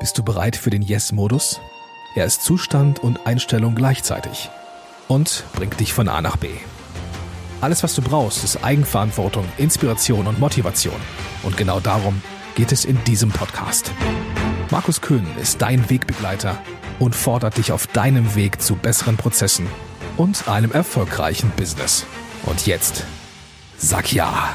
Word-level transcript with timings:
Bist 0.00 0.16
du 0.16 0.22
bereit 0.22 0.54
für 0.54 0.70
den 0.70 0.82
Yes-Modus? 0.82 1.60
Er 2.14 2.24
ist 2.24 2.44
Zustand 2.44 3.00
und 3.00 3.26
Einstellung 3.26 3.74
gleichzeitig 3.74 4.48
und 5.08 5.44
bringt 5.54 5.80
dich 5.80 5.92
von 5.92 6.08
A 6.08 6.20
nach 6.20 6.36
B. 6.36 6.50
Alles, 7.60 7.82
was 7.82 7.96
du 7.96 8.02
brauchst, 8.02 8.44
ist 8.44 8.62
Eigenverantwortung, 8.62 9.44
Inspiration 9.56 10.28
und 10.28 10.38
Motivation. 10.38 10.94
Und 11.42 11.56
genau 11.56 11.80
darum 11.80 12.22
geht 12.54 12.70
es 12.70 12.84
in 12.84 13.02
diesem 13.04 13.30
Podcast. 13.30 13.90
Markus 14.70 15.00
Köhn 15.00 15.26
ist 15.42 15.62
dein 15.62 15.90
Wegbegleiter 15.90 16.62
und 17.00 17.16
fordert 17.16 17.56
dich 17.56 17.72
auf 17.72 17.88
deinem 17.88 18.36
Weg 18.36 18.62
zu 18.62 18.76
besseren 18.76 19.16
Prozessen 19.16 19.66
und 20.16 20.46
einem 20.46 20.70
erfolgreichen 20.70 21.50
Business. 21.56 22.06
Und 22.46 22.68
jetzt, 22.68 23.04
sag 23.78 24.12
ja. 24.12 24.54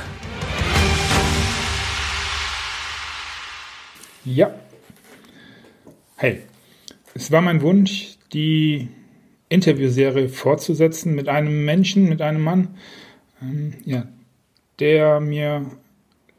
Ja. 4.23 4.51
Hey, 6.23 6.39
es 7.15 7.31
war 7.33 7.41
mein 7.41 7.61
Wunsch, 7.61 8.15
die 8.31 8.87
Interviewserie 9.49 10.29
fortzusetzen 10.29 11.15
mit 11.15 11.27
einem 11.27 11.65
Menschen, 11.65 12.07
mit 12.07 12.21
einem 12.21 12.41
Mann, 12.41 12.75
ähm, 13.41 13.73
ja, 13.83 14.07
der 14.79 15.19
mir 15.19 15.65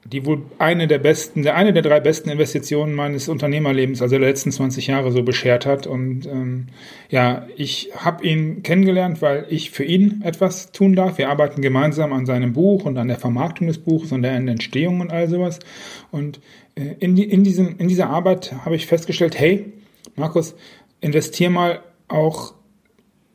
die 0.06 0.24
wohl 0.24 0.42
eine 0.58 0.86
der 0.86 0.98
besten, 0.98 1.42
der 1.42 1.56
eine 1.56 1.74
der 1.74 1.82
drei 1.82 2.00
besten 2.00 2.30
Investitionen 2.30 2.94
meines 2.94 3.28
Unternehmerlebens, 3.28 4.00
also 4.00 4.18
der 4.18 4.26
letzten 4.26 4.52
20 4.52 4.86
Jahre 4.86 5.12
so 5.12 5.22
beschert 5.22 5.66
hat. 5.66 5.86
Und 5.86 6.26
ähm, 6.26 6.68
ja, 7.10 7.46
ich 7.54 7.90
habe 7.94 8.26
ihn 8.26 8.62
kennengelernt, 8.62 9.20
weil 9.20 9.44
ich 9.50 9.70
für 9.70 9.84
ihn 9.84 10.22
etwas 10.22 10.72
tun 10.72 10.94
darf. 10.94 11.18
Wir 11.18 11.28
arbeiten 11.28 11.60
gemeinsam 11.60 12.14
an 12.14 12.24
seinem 12.24 12.54
Buch 12.54 12.84
und 12.84 12.96
an 12.96 13.08
der 13.08 13.18
Vermarktung 13.18 13.66
des 13.66 13.78
Buches 13.78 14.12
und 14.12 14.22
der 14.22 14.32
Entstehung 14.32 15.00
und 15.00 15.10
all 15.10 15.28
sowas. 15.28 15.58
Und 16.10 16.40
in, 16.74 17.14
die, 17.14 17.24
in, 17.24 17.44
diesem, 17.44 17.78
in 17.78 17.88
dieser 17.88 18.08
Arbeit 18.08 18.52
habe 18.64 18.76
ich 18.76 18.86
festgestellt, 18.86 19.38
hey, 19.38 19.72
Markus, 20.16 20.54
investier 21.00 21.50
mal 21.50 21.82
auch 22.08 22.54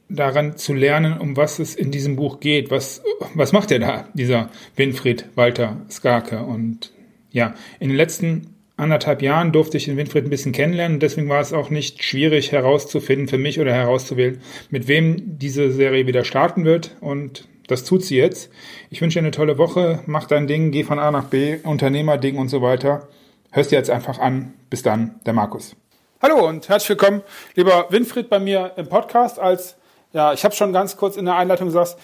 daran 0.09 0.57
zu 0.57 0.73
lernen, 0.73 1.19
um 1.19 1.37
was 1.37 1.59
es 1.59 1.75
in 1.75 1.91
diesem 1.91 2.15
Buch 2.15 2.39
geht. 2.39 2.71
Was, 2.71 3.03
was 3.35 3.51
macht 3.51 3.71
er 3.71 3.79
da, 3.79 4.07
dieser 4.13 4.49
Winfried 4.75 5.25
Walter 5.35 5.77
Skarke? 5.89 6.43
Und 6.43 6.91
ja, 7.31 7.53
in 7.79 7.89
den 7.89 7.97
letzten 7.97 8.55
anderthalb 8.75 9.21
Jahren 9.21 9.51
durfte 9.51 9.77
ich 9.77 9.85
den 9.85 9.97
Winfried 9.97 10.23
ein 10.23 10.29
bisschen 10.29 10.51
kennenlernen 10.51 10.95
und 10.95 11.03
deswegen 11.03 11.29
war 11.29 11.41
es 11.41 11.53
auch 11.53 11.69
nicht 11.69 12.03
schwierig 12.03 12.51
herauszufinden 12.51 13.27
für 13.27 13.37
mich 13.37 13.59
oder 13.59 13.73
herauszuwählen, 13.73 14.41
mit 14.69 14.87
wem 14.87 15.37
diese 15.37 15.71
Serie 15.71 16.07
wieder 16.07 16.23
starten 16.23 16.63
wird 16.65 16.95
und 17.01 17.47
das 17.67 17.83
tut 17.83 18.03
sie 18.03 18.15
jetzt. 18.15 18.49
Ich 18.89 19.01
wünsche 19.01 19.19
dir 19.19 19.25
eine 19.25 19.31
tolle 19.31 19.57
Woche, 19.57 19.99
mach 20.07 20.25
dein 20.25 20.47
Ding, 20.47 20.71
geh 20.71 20.83
von 20.83 20.97
A 20.97 21.11
nach 21.11 21.25
B, 21.25 21.57
Unternehmerding 21.63 22.37
und 22.37 22.47
so 22.47 22.61
weiter. 22.61 23.09
Hörst 23.51 23.71
dir 23.71 23.77
jetzt 23.77 23.89
einfach 23.89 24.19
an. 24.19 24.53
Bis 24.69 24.83
dann, 24.83 25.19
der 25.25 25.33
Markus. 25.33 25.75
Hallo 26.21 26.47
und 26.47 26.69
herzlich 26.69 26.89
willkommen, 26.89 27.23
lieber 27.55 27.87
Winfried, 27.89 28.29
bei 28.29 28.39
mir 28.39 28.73
im 28.75 28.87
Podcast 28.87 29.39
als 29.39 29.75
ja, 30.13 30.33
ich 30.33 30.43
habe 30.43 30.53
schon 30.53 30.71
ganz 30.71 30.97
kurz 30.97 31.17
in 31.17 31.25
der 31.25 31.35
Einleitung 31.35 31.67
gesagt, 31.67 31.97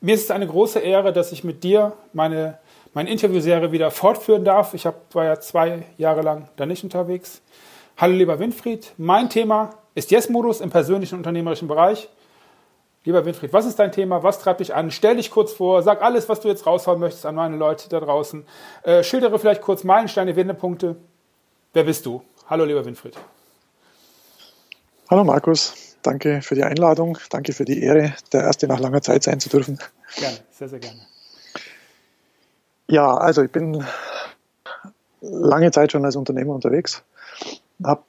mir 0.00 0.14
ist 0.14 0.22
es 0.22 0.30
eine 0.30 0.46
große 0.46 0.78
Ehre, 0.78 1.12
dass 1.12 1.32
ich 1.32 1.42
mit 1.42 1.64
dir 1.64 1.94
meine, 2.12 2.58
meine 2.94 3.10
Interviewserie 3.10 3.72
wieder 3.72 3.90
fortführen 3.90 4.44
darf. 4.44 4.72
Ich 4.74 4.86
hab, 4.86 5.12
war 5.16 5.24
ja 5.24 5.40
zwei 5.40 5.82
Jahre 5.98 6.22
lang 6.22 6.48
da 6.54 6.64
nicht 6.64 6.84
unterwegs. 6.84 7.42
Hallo 7.96 8.14
lieber 8.14 8.38
Winfried, 8.38 8.92
mein 8.98 9.30
Thema 9.30 9.70
ist 9.96 10.12
Yes-Modus 10.12 10.60
im 10.60 10.70
persönlichen 10.70 11.16
und 11.16 11.20
unternehmerischen 11.20 11.66
Bereich. 11.66 12.08
Lieber 13.04 13.24
Winfried, 13.24 13.52
was 13.52 13.66
ist 13.66 13.78
dein 13.78 13.90
Thema? 13.90 14.22
Was 14.22 14.38
treibt 14.38 14.60
dich 14.60 14.74
an? 14.74 14.90
Stell 14.90 15.16
dich 15.16 15.30
kurz 15.30 15.52
vor, 15.52 15.82
sag 15.82 16.02
alles, 16.02 16.28
was 16.28 16.40
du 16.40 16.48
jetzt 16.48 16.66
raushauen 16.66 17.00
möchtest 17.00 17.26
an 17.26 17.34
meine 17.34 17.56
Leute 17.56 17.88
da 17.88 17.98
draußen. 17.98 18.44
Äh, 18.84 19.02
schildere 19.02 19.38
vielleicht 19.38 19.62
kurz 19.62 19.82
Meilensteine, 19.82 20.36
Wendepunkte. 20.36 20.96
Wer 21.72 21.84
bist 21.84 22.06
du? 22.06 22.22
Hallo 22.48 22.64
lieber 22.64 22.84
Winfried. 22.84 23.16
Hallo 25.10 25.24
Markus, 25.24 25.92
Danke 26.02 26.42
für 26.42 26.56
die 26.56 26.64
Einladung. 26.64 27.16
Danke 27.30 27.52
für 27.52 27.64
die 27.64 27.82
Ehre, 27.82 28.14
der 28.32 28.42
Erste 28.42 28.66
nach 28.66 28.80
langer 28.80 29.02
Zeit 29.02 29.22
sein 29.22 29.38
zu 29.38 29.48
dürfen. 29.48 29.78
Gerne, 30.16 30.38
sehr, 30.50 30.68
sehr 30.68 30.80
gerne. 30.80 31.00
Ja, 32.88 33.14
also 33.14 33.42
ich 33.42 33.52
bin 33.52 33.84
lange 35.20 35.70
Zeit 35.70 35.92
schon 35.92 36.04
als 36.04 36.16
Unternehmer 36.16 36.54
unterwegs. 36.54 37.04
Habe 37.84 38.02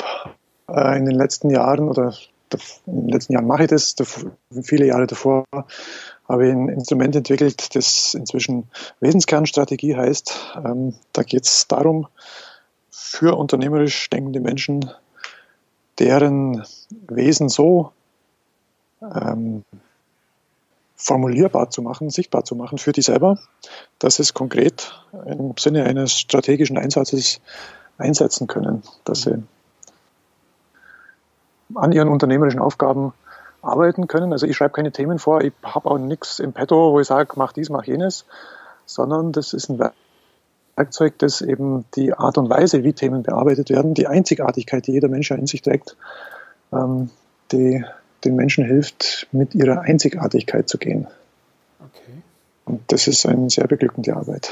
äh, 0.68 0.98
in 0.98 1.06
den 1.06 1.16
letzten 1.16 1.52
Jahren 1.52 1.88
oder 1.88 2.14
in 2.86 3.02
den 3.02 3.10
letzten 3.10 3.34
Jahren 3.34 3.48
mache 3.48 3.64
ich 3.64 3.70
das, 3.70 3.96
viele 4.64 4.86
Jahre 4.86 5.08
davor 5.08 5.46
habe 6.28 6.48
ich 6.48 6.54
ein 6.54 6.70
Instrument 6.70 7.16
entwickelt, 7.16 7.76
das 7.76 8.14
inzwischen 8.14 8.70
Wesenskernstrategie 9.00 9.96
heißt. 9.96 10.56
Ähm, 10.64 10.96
da 11.12 11.24
geht 11.24 11.46
es 11.46 11.68
darum, 11.68 12.08
für 12.90 13.36
unternehmerisch 13.36 14.10
denkende 14.10 14.40
Menschen 14.40 14.90
deren 16.00 16.64
Wesen 17.08 17.50
so 17.50 17.92
ähm, 19.02 19.64
formulierbar 20.96 21.70
zu 21.70 21.82
machen, 21.82 22.10
sichtbar 22.10 22.46
zu 22.46 22.56
machen 22.56 22.78
für 22.78 22.94
die 22.94 23.02
selber, 23.02 23.38
dass 24.00 24.20
es 24.20 24.34
konkret 24.34 24.94
im 25.26 25.54
Sinne 25.60 25.84
eines 25.84 26.18
strategischen 26.18 26.78
Einsatzes 26.78 27.42
einsetzen 27.98 28.48
können, 28.48 28.84
dass 29.04 29.24
sie 29.24 29.44
an 31.76 31.92
ihren 31.92 32.10
unternehmerischen 32.10 32.60
Aufgaben 32.60 33.14
arbeiten 33.62 34.08
können. 34.08 34.34
Also 34.34 34.46
ich 34.46 34.56
schreibe 34.56 34.74
keine 34.74 34.92
Themen 34.92 35.20
vor, 35.20 35.42
ich 35.42 35.54
habe 35.64 35.90
auch 35.90 35.98
nichts 35.98 36.40
im 36.40 36.54
Petto, 36.54 36.92
wo 36.94 37.00
ich 37.00 37.08
sage, 37.08 37.34
mach 37.36 37.54
dies, 37.54 37.70
mach 37.70 37.86
jenes, 37.86 38.26
sondern 38.86 39.32
das 39.32 39.54
ist 39.54 39.70
ein 39.70 39.80
Werkzeug, 40.76 41.18
das 41.20 41.42
eben 41.42 41.86
die 41.96 42.14
Art 42.14 42.38
und 42.38 42.50
Weise, 42.50 42.84
wie 42.84 42.94
Themen 42.94 43.24
bearbeitet 43.24 43.70
werden, 43.70 43.94
die 43.94 44.08
Einzigartigkeit, 44.08 44.86
die 44.88 44.92
jeder 44.92 45.08
Mensch 45.08 45.32
in 45.32 45.48
sich 45.48 45.62
trägt, 45.62 45.96
ähm, 46.72 47.10
die 47.52 47.84
den 48.26 48.36
Menschen 48.36 48.66
hilft, 48.66 49.28
mit 49.32 49.54
ihrer 49.56 49.82
Einzigartigkeit 49.82 50.70
zu 50.70 50.78
gehen. 50.78 51.08
Okay. 51.80 52.22
Und 52.66 52.82
das 52.92 53.08
ist 53.08 53.26
eine 53.26 53.50
sehr 53.50 53.68
beglückende 53.68 54.16
Arbeit. 54.16 54.52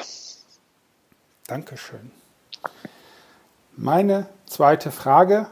Dankeschön. 1.48 2.12
Meine 3.78 4.28
zweite 4.46 4.92
Frage, 4.92 5.48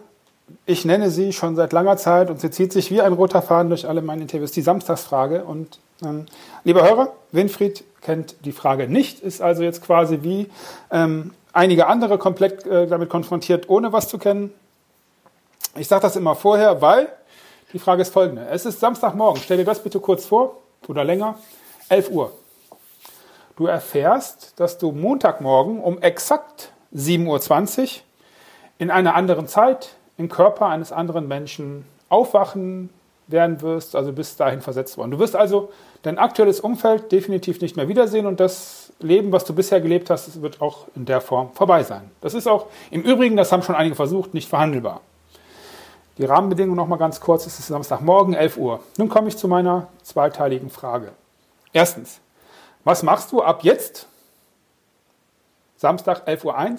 ich 0.66 0.86
nenne 0.86 1.10
sie 1.10 1.34
schon 1.34 1.56
seit 1.56 1.74
langer 1.74 1.98
Zeit 1.98 2.30
und 2.30 2.40
sie 2.40 2.52
zieht 2.52 2.74
sich 2.74 2.92
wie 2.92 3.02
ein 3.02 3.14
roter 3.14 3.42
Faden 3.42 3.70
durch 3.70 3.88
alle 3.88 4.02
meine 4.02 4.22
Interviews, 4.22 4.52
die 4.52 4.62
Samstagsfrage. 4.62 5.44
Und 5.44 5.80
ähm, 6.04 6.26
lieber 6.64 6.84
Hörer, 6.84 7.14
Winfried 7.32 7.84
kennt 8.02 8.36
die 8.46 8.52
Frage 8.52 8.88
nicht, 8.88 9.20
ist 9.20 9.42
also 9.42 9.64
jetzt 9.64 9.84
quasi 9.84 10.20
wie 10.22 10.48
ähm, 10.92 11.34
einige 11.54 11.88
andere 11.88 12.18
komplett 12.18 12.66
äh, 12.66 12.88
damit 12.88 13.10
konfrontiert, 13.10 13.70
ohne 13.70 13.92
was 13.92 14.08
zu 14.08 14.18
kennen. 14.18 14.54
Ich 15.76 15.88
sage 15.88 16.02
das 16.02 16.16
immer 16.16 16.36
vorher, 16.36 16.82
weil 16.82 17.10
die 17.74 17.80
Frage 17.80 18.02
ist 18.02 18.14
folgende. 18.14 18.48
Es 18.48 18.66
ist 18.66 18.80
Samstagmorgen, 18.80 19.42
stell 19.44 19.58
dir 19.58 19.66
das 19.66 19.84
bitte 19.84 20.00
kurz 20.00 20.26
vor 20.26 20.58
oder 20.88 21.04
länger, 21.04 21.38
11 21.90 22.10
Uhr. 22.10 22.32
Du 23.56 23.68
erfährst, 23.68 24.54
dass 24.60 24.78
du 24.78 24.92
Montagmorgen 24.92 25.82
um 25.82 26.02
exakt 26.02 26.72
7.20 26.96 27.82
Uhr 27.82 27.88
in 28.78 28.90
einer 28.90 29.16
anderen 29.16 29.48
Zeit 29.48 29.96
im 30.20 30.28
Körper 30.30 30.68
eines 30.68 30.92
anderen 30.92 31.28
Menschen 31.28 31.86
aufwachen 32.10 32.90
werden 33.28 33.62
wirst, 33.62 33.96
also 33.96 34.12
bis 34.12 34.36
dahin 34.36 34.62
versetzt 34.62 34.98
worden. 34.98 35.12
Du 35.12 35.20
wirst 35.20 35.36
also 35.36 35.72
dein 36.02 36.18
aktuelles 36.18 36.60
Umfeld 36.60 37.12
definitiv 37.12 37.62
nicht 37.62 37.78
mehr 37.78 37.88
wiedersehen 37.88 38.26
und 38.26 38.40
das 38.40 38.92
Leben, 39.00 39.32
was 39.32 39.46
du 39.46 39.56
bisher 39.56 39.80
gelebt 39.80 40.10
hast, 40.10 40.42
wird 40.42 40.62
auch 40.62 40.88
in 40.96 41.06
der 41.06 41.22
Form 41.22 41.54
vorbei 41.54 41.84
sein. 41.84 42.12
Das 42.20 42.34
ist 42.34 42.48
auch 42.48 42.66
im 42.92 43.02
Übrigen, 43.02 43.38
das 43.38 43.52
haben 43.54 43.64
schon 43.64 43.76
einige 43.76 43.96
versucht, 43.96 44.34
nicht 44.34 44.50
verhandelbar. 44.50 45.00
Die 46.18 46.26
Rahmenbedingungen 46.26 46.76
noch 46.76 46.88
mal 46.88 46.98
ganz 46.98 47.22
kurz. 47.22 47.46
Es 47.46 47.58
ist 47.60 47.68
Samstagmorgen, 47.68 48.34
11 48.34 48.58
Uhr. 48.58 48.82
Nun 48.98 49.08
komme 49.08 49.30
ich 49.30 49.38
zu 49.38 49.48
meiner 49.48 49.88
zweiteiligen 50.04 50.70
Frage. 50.70 51.14
Erstens, 51.72 52.20
was 52.84 53.04
machst 53.04 53.32
du 53.32 53.42
ab 53.42 53.64
jetzt, 53.64 54.08
Samstag 55.78 56.28
11.01 56.28 56.44
Uhr 56.44 56.78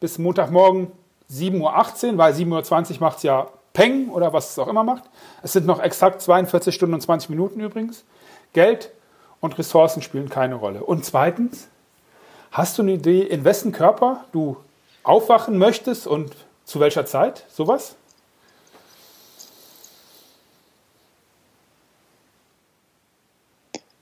bis 0.00 0.16
Montagmorgen 0.16 0.90
7.18 1.30 2.12
Uhr, 2.12 2.18
weil 2.18 2.32
7.20 2.32 2.94
Uhr 2.94 3.00
macht 3.00 3.18
es 3.18 3.22
ja 3.22 3.48
Peng 3.72 4.08
oder 4.08 4.32
was 4.32 4.50
es 4.50 4.58
auch 4.58 4.68
immer 4.68 4.82
macht. 4.82 5.04
Es 5.42 5.52
sind 5.52 5.66
noch 5.66 5.80
exakt 5.80 6.22
42 6.22 6.74
Stunden 6.74 6.94
und 6.94 7.00
20 7.00 7.30
Minuten 7.30 7.60
übrigens. 7.60 8.04
Geld 8.52 8.90
und 9.40 9.58
Ressourcen 9.58 10.02
spielen 10.02 10.28
keine 10.28 10.56
Rolle. 10.56 10.82
Und 10.82 11.04
zweitens, 11.04 11.68
hast 12.50 12.78
du 12.78 12.82
eine 12.82 12.92
Idee, 12.92 13.22
in 13.22 13.44
wessen 13.44 13.72
Körper 13.72 14.24
du 14.32 14.56
aufwachen 15.04 15.58
möchtest 15.58 16.06
und 16.06 16.34
zu 16.64 16.80
welcher 16.80 17.06
Zeit? 17.06 17.44
Sowas? 17.48 17.94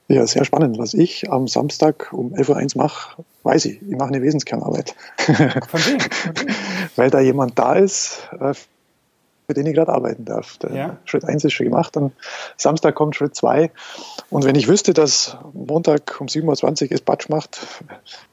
Ja, 0.08 0.25
sehr 0.26 0.44
spannend. 0.44 0.78
Was 0.78 0.94
ich 0.94 1.31
am 1.31 1.49
Samstag 1.49 2.12
um 2.12 2.32
11.01 2.32 2.76
Uhr 2.76 2.82
mache, 2.84 3.25
weiß 3.43 3.64
ich. 3.64 3.82
Ich 3.82 3.96
mache 3.96 4.08
eine 4.08 4.23
Wesenskernarbeit. 4.23 4.94
Von 5.19 5.81
wem? 5.81 5.99
Weil 6.96 7.10
da 7.10 7.20
jemand 7.20 7.58
da 7.58 7.75
ist, 7.75 8.28
äh, 8.40 8.54
für 9.46 9.54
den 9.54 9.66
ich 9.66 9.75
gerade 9.75 9.93
arbeiten 9.93 10.25
darf. 10.25 10.58
Ja. 10.72 10.96
Schritt 11.04 11.25
1 11.25 11.44
ist 11.44 11.52
schon 11.52 11.66
gemacht, 11.66 11.96
am 11.96 12.12
Samstag 12.56 12.94
kommt 12.94 13.14
Schritt 13.14 13.37
2. 13.37 13.70
Und 14.28 14.44
wenn 14.44 14.56
ich 14.56 14.66
wüsste, 14.66 14.93
dass 14.93 15.37
Montag 15.52 16.20
um 16.20 16.26
7.20 16.26 16.87
Uhr 16.87 16.93
es 16.93 17.00
Batsch 17.00 17.28
macht, 17.28 17.60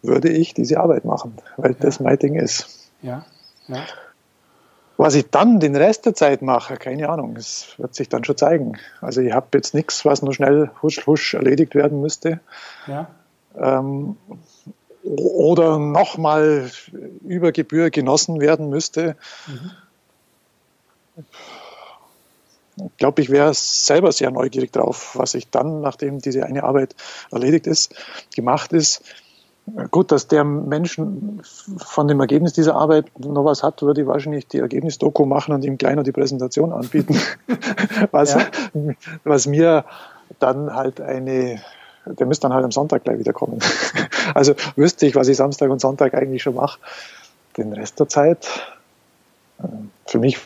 würde 0.01 0.29
ich 0.29 0.53
diese 0.53 0.79
Arbeit 0.79 1.05
machen, 1.05 1.37
weil 1.57 1.71
ja. 1.71 1.77
das 1.79 1.99
mein 1.99 2.17
Ding 2.17 2.35
ist. 2.35 2.89
Ja, 3.01 3.25
ja. 3.67 3.83
Was 4.97 5.15
ich 5.15 5.29
dann 5.29 5.59
den 5.59 5.75
Rest 5.75 6.05
der 6.05 6.13
Zeit 6.13 6.41
mache, 6.41 6.77
keine 6.77 7.09
Ahnung, 7.09 7.35
es 7.35 7.73
wird 7.77 7.95
sich 7.95 8.09
dann 8.09 8.23
schon 8.23 8.37
zeigen. 8.37 8.77
Also 9.01 9.21
ich 9.21 9.33
habe 9.33 9.47
jetzt 9.55 9.73
nichts, 9.73 10.05
was 10.05 10.21
nur 10.21 10.33
schnell 10.33 10.69
husch, 10.81 11.05
husch 11.07 11.33
erledigt 11.33 11.73
werden 11.73 11.99
müsste. 11.99 12.39
Ja. 12.87 13.07
Ähm, 13.57 14.17
oder 15.03 15.79
nochmal 15.79 16.71
über 17.25 17.51
Gebühr 17.51 17.89
genossen 17.89 18.39
werden 18.39 18.69
müsste. 18.69 19.15
Mhm. 19.47 19.71
Ich 22.77 22.97
glaube, 22.97 23.21
ich 23.21 23.29
wäre 23.29 23.53
selber 23.53 24.11
sehr 24.11 24.31
neugierig 24.31 24.71
drauf, 24.71 25.11
was 25.15 25.35
ich 25.35 25.49
dann, 25.49 25.81
nachdem 25.81 26.19
diese 26.19 26.45
eine 26.45 26.63
Arbeit 26.63 26.95
erledigt 27.31 27.67
ist, 27.67 27.93
gemacht 28.33 28.73
ist, 28.73 29.03
Gut, 29.91 30.11
dass 30.11 30.27
der 30.27 30.43
Mensch 30.43 30.99
von 31.77 32.07
dem 32.09 32.19
Ergebnis 32.19 32.51
dieser 32.51 32.75
Arbeit 32.75 33.05
noch 33.17 33.45
was 33.45 33.63
hat, 33.63 33.81
würde 33.81 34.01
ich 34.01 34.07
wahrscheinlich 34.07 34.45
die 34.47 34.59
Ergebnisdoku 34.59 35.25
machen 35.25 35.53
und 35.53 35.63
ihm 35.63 35.77
gleich 35.77 35.97
die 36.03 36.11
Präsentation 36.11 36.73
anbieten, 36.73 37.17
was, 38.11 38.33
ja. 38.33 38.45
was 39.23 39.47
mir 39.47 39.85
dann 40.39 40.75
halt 40.75 40.99
eine, 40.99 41.61
der 42.05 42.27
müsste 42.27 42.47
dann 42.47 42.53
halt 42.53 42.65
am 42.65 42.73
Sonntag 42.73 43.05
gleich 43.05 43.19
wiederkommen. 43.19 43.59
Also 44.33 44.55
wüsste 44.75 45.05
ich, 45.05 45.15
was 45.15 45.27
ich 45.27 45.37
Samstag 45.37 45.69
und 45.69 45.79
Sonntag 45.79 46.13
eigentlich 46.13 46.43
schon 46.43 46.55
mache. 46.55 46.79
Den 47.57 47.73
Rest 47.73 47.99
der 47.99 48.07
Zeit, 48.07 48.47
äh, 49.59 49.67
für 50.05 50.19
mich 50.19 50.39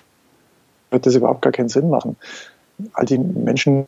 wird 0.92 1.06
das 1.06 1.16
überhaupt 1.16 1.42
gar 1.42 1.52
keinen 1.52 1.70
Sinn 1.70 1.90
machen. 1.90 2.18
All 2.94 3.06
die 3.06 3.18
Menschen 3.18 3.88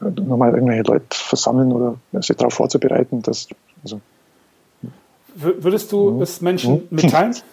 nochmal 0.00 0.52
irgendwelche 0.52 0.82
Leute 0.82 1.06
versammeln 1.10 1.72
oder 1.72 1.96
sich 2.22 2.36
darauf 2.36 2.54
vorzubereiten, 2.54 3.22
das, 3.22 3.48
also 3.84 4.00
Würdest 5.34 5.90
du 5.90 6.10
mhm. 6.10 6.22
es 6.22 6.40
Menschen 6.40 6.74
mhm. 6.74 6.86
mitteilen? 6.90 7.34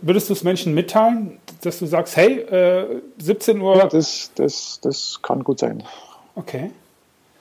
Würdest 0.00 0.30
du 0.30 0.32
es 0.32 0.42
Menschen 0.44 0.72
mitteilen, 0.72 1.38
dass 1.62 1.78
du 1.78 1.86
sagst, 1.86 2.16
hey, 2.16 2.38
äh, 2.38 3.02
17 3.18 3.60
Uhr? 3.60 3.76
Ja, 3.76 3.86
das, 3.86 4.30
das, 4.34 4.80
das 4.80 5.20
kann 5.20 5.44
gut 5.44 5.58
sein. 5.58 5.82
Okay. 6.36 6.70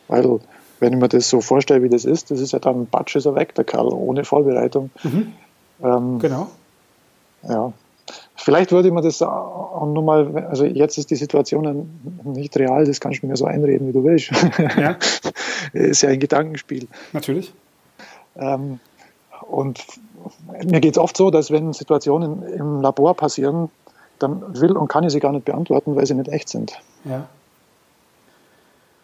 Weil, 0.09 0.41
wenn 0.83 0.93
ich 0.93 0.99
mir 0.99 1.07
das 1.07 1.29
so 1.29 1.39
vorstelle, 1.39 1.81
wie 1.81 1.89
das 1.89 2.03
ist, 2.03 2.29
das 2.29 2.41
ist 2.41 2.51
ja 2.51 2.59
dann 2.59 2.87
Batsch 2.87 3.15
ist 3.15 3.25
er 3.25 3.35
weg, 3.35 3.55
der 3.55 3.63
Kerl, 3.63 3.87
ohne 3.87 4.25
Vorbereitung. 4.25 4.91
Mhm. 5.03 5.33
Ähm, 5.81 6.19
genau. 6.19 6.47
Ja. 7.47 7.71
Vielleicht 8.35 8.73
würde 8.73 8.89
ich 8.89 8.93
mir 8.93 9.01
das 9.01 9.21
auch 9.21 9.87
nochmal, 9.87 10.45
also 10.49 10.65
jetzt 10.65 10.97
ist 10.97 11.09
die 11.09 11.15
Situation 11.15 11.89
nicht 12.25 12.57
real, 12.57 12.85
das 12.85 12.99
kannst 12.99 13.23
du 13.23 13.27
mir 13.27 13.37
so 13.37 13.45
einreden, 13.45 13.87
wie 13.87 13.93
du 13.93 14.03
willst. 14.03 14.31
Ja. 14.77 14.97
ist 15.73 16.01
ja 16.01 16.09
ein 16.09 16.19
Gedankenspiel. 16.19 16.87
Natürlich. 17.13 17.53
Ähm, 18.35 18.79
und 19.49 19.85
mir 20.65 20.81
geht 20.81 20.93
es 20.93 20.97
oft 20.97 21.15
so, 21.15 21.31
dass 21.31 21.51
wenn 21.51 21.71
Situationen 21.71 22.43
im 22.43 22.81
Labor 22.81 23.15
passieren, 23.15 23.69
dann 24.19 24.59
will 24.59 24.73
und 24.73 24.89
kann 24.89 25.05
ich 25.05 25.13
sie 25.13 25.21
gar 25.21 25.31
nicht 25.31 25.45
beantworten, 25.45 25.95
weil 25.95 26.05
sie 26.05 26.13
nicht 26.13 26.29
echt 26.29 26.49
sind. 26.49 26.77
Ja. 27.05 27.27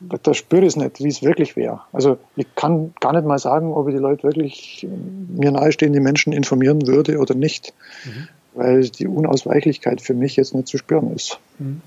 Da, 0.02 0.18
da 0.22 0.34
spüre 0.34 0.62
ich 0.62 0.70
es 0.70 0.76
nicht, 0.76 1.04
wie 1.04 1.10
es 1.10 1.22
wirklich 1.22 1.56
wäre. 1.56 1.82
Also 1.92 2.18
ich 2.36 2.48
kann 2.56 2.94
gar 3.00 3.14
nicht 3.14 3.26
mal 3.26 3.40
sagen, 3.40 3.74
ob 3.74 3.88
ich 3.88 3.96
die 3.96 4.02
Leute 4.02 4.24
wirklich 4.24 4.88
mir 5.28 5.52
nahestehende 5.52 6.00
Menschen 6.00 6.34
informieren 6.34 6.88
würde 6.88 7.18
oder 7.18 7.36
nicht, 7.36 7.74
mhm. 8.06 8.28
weil 8.54 8.90
die 8.90 9.08
Unausweichlichkeit 9.08 10.02
für 10.02 10.14
mich 10.14 10.36
jetzt 10.36 10.56
nicht 10.56 10.68
zu 10.68 10.78
spüren 10.78 11.14
ist, 11.14 11.40
mhm. 11.58 11.82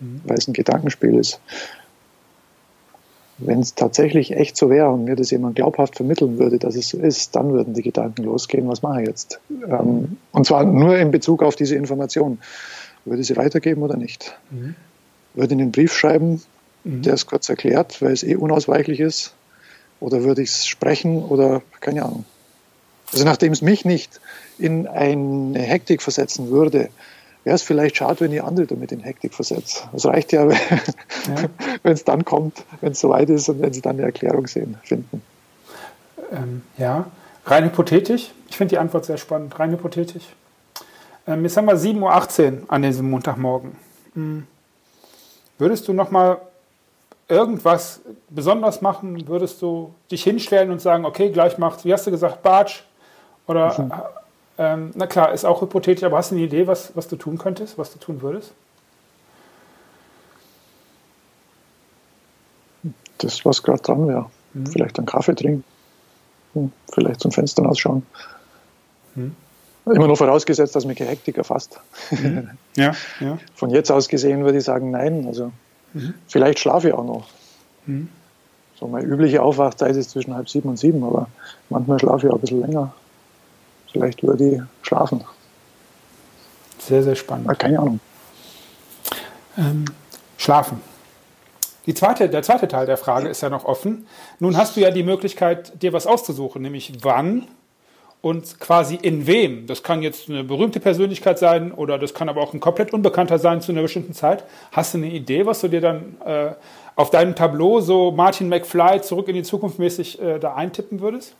Mhm. 0.00 0.20
weil 0.24 0.36
es 0.36 0.48
ein 0.48 0.52
Gedankenspiel 0.52 1.14
ist 1.14 1.40
wenn 3.40 3.60
es 3.60 3.74
tatsächlich 3.74 4.32
echt 4.32 4.56
so 4.56 4.70
wäre 4.70 4.90
und 4.90 5.04
mir 5.04 5.16
das 5.16 5.30
jemand 5.30 5.56
glaubhaft 5.56 5.96
vermitteln 5.96 6.38
würde, 6.38 6.58
dass 6.58 6.76
es 6.76 6.90
so 6.90 6.98
ist, 6.98 7.34
dann 7.36 7.52
würden 7.52 7.74
die 7.74 7.82
Gedanken 7.82 8.24
losgehen, 8.24 8.68
was 8.68 8.82
mache 8.82 9.02
ich 9.02 9.08
jetzt? 9.08 9.40
Ähm, 9.50 10.18
und 10.32 10.46
zwar 10.46 10.64
nur 10.64 10.96
in 10.98 11.10
Bezug 11.10 11.42
auf 11.42 11.56
diese 11.56 11.74
Information. 11.74 12.38
Würde 13.04 13.22
ich 13.22 13.28
sie 13.28 13.36
weitergeben 13.36 13.82
oder 13.82 13.96
nicht? 13.96 14.38
Mhm. 14.50 14.74
Würde 15.34 15.54
ich 15.54 15.60
einen 15.60 15.72
Brief 15.72 15.94
schreiben, 15.94 16.42
mhm. 16.84 17.02
der 17.02 17.14
es 17.14 17.26
kurz 17.26 17.48
erklärt, 17.48 18.00
weil 18.02 18.12
es 18.12 18.22
eh 18.22 18.36
unausweichlich 18.36 19.00
ist? 19.00 19.34
Oder 20.00 20.24
würde 20.24 20.42
ich 20.42 20.50
es 20.50 20.66
sprechen 20.66 21.22
oder 21.22 21.62
keine 21.80 22.04
Ahnung? 22.04 22.24
Also 23.12 23.24
nachdem 23.24 23.52
es 23.52 23.60
mich 23.60 23.84
nicht 23.84 24.20
in 24.58 24.86
eine 24.86 25.58
Hektik 25.58 26.00
versetzen 26.00 26.50
würde, 26.50 26.90
wäre 27.44 27.56
es 27.56 27.62
vielleicht 27.62 27.96
schade, 27.96 28.20
wenn 28.20 28.32
ich 28.32 28.42
andere 28.42 28.66
damit 28.66 28.92
in 28.92 29.00
Hektik 29.00 29.34
versetze. 29.34 29.82
Es 29.94 30.06
reicht 30.06 30.32
ja, 30.32 30.48
ja. 30.50 30.56
wenn 31.82 31.92
es 31.92 32.04
dann 32.04 32.24
kommt, 32.24 32.64
wenn 32.80 32.92
es 32.92 33.00
soweit 33.00 33.28
ist 33.30 33.48
und 33.48 33.60
wenn 33.60 33.72
sie 33.72 33.80
dann 33.80 33.96
eine 33.96 34.02
Erklärung 34.02 34.46
sehen, 34.46 34.76
finden. 34.84 35.22
Ähm, 36.32 36.62
ja, 36.78 37.06
rein 37.46 37.64
hypothetisch. 37.64 38.30
Ich 38.48 38.56
finde 38.56 38.74
die 38.74 38.78
Antwort 38.78 39.04
sehr 39.04 39.18
spannend. 39.18 39.58
Rein 39.58 39.72
hypothetisch. 39.72 40.24
Ähm, 41.26 41.42
jetzt 41.42 41.56
haben 41.56 41.66
wir 41.66 41.76
7.18 41.76 42.62
Uhr 42.62 42.72
an 42.72 42.82
diesem 42.82 43.10
Montagmorgen. 43.10 43.72
Hm. 44.14 44.46
Würdest 45.58 45.88
du 45.88 45.92
nochmal 45.92 46.38
irgendwas 47.30 48.00
besonders 48.28 48.82
machen? 48.82 49.26
Würdest 49.28 49.62
du 49.62 49.94
dich 50.10 50.22
hinstellen 50.24 50.70
und 50.70 50.80
sagen, 50.80 51.04
okay, 51.04 51.30
gleich 51.30 51.58
macht, 51.58 51.84
wie 51.84 51.92
hast 51.92 52.06
du 52.06 52.10
gesagt, 52.10 52.42
Bartsch? 52.42 52.82
Oder 53.46 53.80
mhm. 53.80 53.92
Ähm, 54.60 54.90
na 54.94 55.06
klar, 55.06 55.32
ist 55.32 55.46
auch 55.46 55.62
hypothetisch, 55.62 56.04
aber 56.04 56.18
hast 56.18 56.32
du 56.32 56.34
eine 56.34 56.44
Idee, 56.44 56.66
was, 56.66 56.94
was 56.94 57.08
du 57.08 57.16
tun 57.16 57.38
könntest, 57.38 57.78
was 57.78 57.92
du 57.92 57.98
tun 57.98 58.20
würdest? 58.20 58.52
Das, 63.16 63.42
was 63.46 63.62
gerade 63.62 63.80
dran 63.80 64.06
wäre. 64.06 64.26
Mhm. 64.52 64.66
Vielleicht 64.66 64.98
einen 64.98 65.06
Kaffee 65.06 65.34
trinken, 65.34 65.64
vielleicht 66.92 67.20
zum 67.20 67.32
Fenster 67.32 67.66
ausschauen. 67.66 68.04
Mhm. 69.14 69.34
Immer 69.86 70.08
nur 70.08 70.18
vorausgesetzt, 70.18 70.76
dass 70.76 70.84
mich 70.84 70.98
keine 70.98 71.08
Hektik 71.08 71.38
erfasst. 71.38 71.80
Mhm. 72.10 72.50
Ja, 72.76 72.92
ja. 73.20 73.38
Von 73.54 73.70
jetzt 73.70 73.90
aus 73.90 74.08
gesehen 74.08 74.44
würde 74.44 74.58
ich 74.58 74.64
sagen, 74.64 74.90
nein. 74.90 75.26
Also 75.26 75.52
mhm. 75.92 76.14
vielleicht 76.28 76.58
schlafe 76.58 76.88
ich 76.88 76.94
auch 76.94 77.04
noch. 77.04 77.26
Mhm. 77.86 78.08
So 78.78 78.86
meine 78.86 79.06
übliche 79.06 79.42
Aufwachzeit 79.42 79.94
ist 79.96 80.10
zwischen 80.10 80.34
halb 80.34 80.48
sieben 80.48 80.68
und 80.68 80.78
sieben, 80.78 81.04
aber 81.04 81.28
manchmal 81.68 81.98
schlafe 81.98 82.26
ich 82.26 82.32
auch 82.32 82.36
ein 82.36 82.40
bisschen 82.40 82.60
länger. 82.60 82.94
Vielleicht 83.92 84.22
würde 84.22 84.48
ich 84.48 84.62
schlafen. 84.82 85.24
Sehr, 86.78 87.02
sehr 87.02 87.14
spannend. 87.14 87.46
Aber 87.46 87.56
keine 87.56 87.78
Ahnung. 87.78 88.00
Ähm, 89.58 89.84
schlafen. 90.38 90.80
Die 91.86 91.94
zweite, 91.94 92.28
der 92.28 92.42
zweite 92.42 92.68
Teil 92.68 92.86
der 92.86 92.96
Frage 92.96 93.28
ist 93.28 93.40
ja 93.40 93.50
noch 93.50 93.64
offen. 93.64 94.06
Nun 94.38 94.56
hast 94.56 94.76
du 94.76 94.80
ja 94.80 94.90
die 94.90 95.02
Möglichkeit, 95.02 95.82
dir 95.82 95.92
was 95.92 96.06
auszusuchen, 96.06 96.62
nämlich 96.62 96.92
wann 97.02 97.48
und 98.22 98.60
quasi 98.60 98.96
in 99.00 99.26
wem. 99.26 99.66
Das 99.66 99.82
kann 99.82 100.02
jetzt 100.02 100.28
eine 100.28 100.44
berühmte 100.44 100.80
Persönlichkeit 100.80 101.38
sein 101.38 101.72
oder 101.72 101.98
das 101.98 102.12
kann 102.14 102.28
aber 102.28 102.42
auch 102.42 102.52
ein 102.52 102.60
komplett 102.60 102.92
Unbekannter 102.92 103.38
sein 103.38 103.60
zu 103.60 103.72
einer 103.72 103.82
bestimmten 103.82 104.12
Zeit. 104.12 104.44
Hast 104.72 104.94
du 104.94 104.98
eine 104.98 105.08
Idee, 105.08 105.46
was 105.46 105.60
du 105.60 105.68
dir 105.68 105.80
dann 105.80 106.16
äh, 106.24 106.52
auf 106.96 107.10
deinem 107.10 107.34
Tableau 107.34 107.80
so 107.80 108.10
Martin 108.10 108.48
McFly 108.48 109.00
zurück 109.00 109.28
in 109.28 109.34
die 109.34 109.42
Zukunft 109.42 109.78
mäßig 109.78 110.20
äh, 110.20 110.38
da 110.38 110.54
eintippen 110.54 111.00
würdest? 111.00 111.34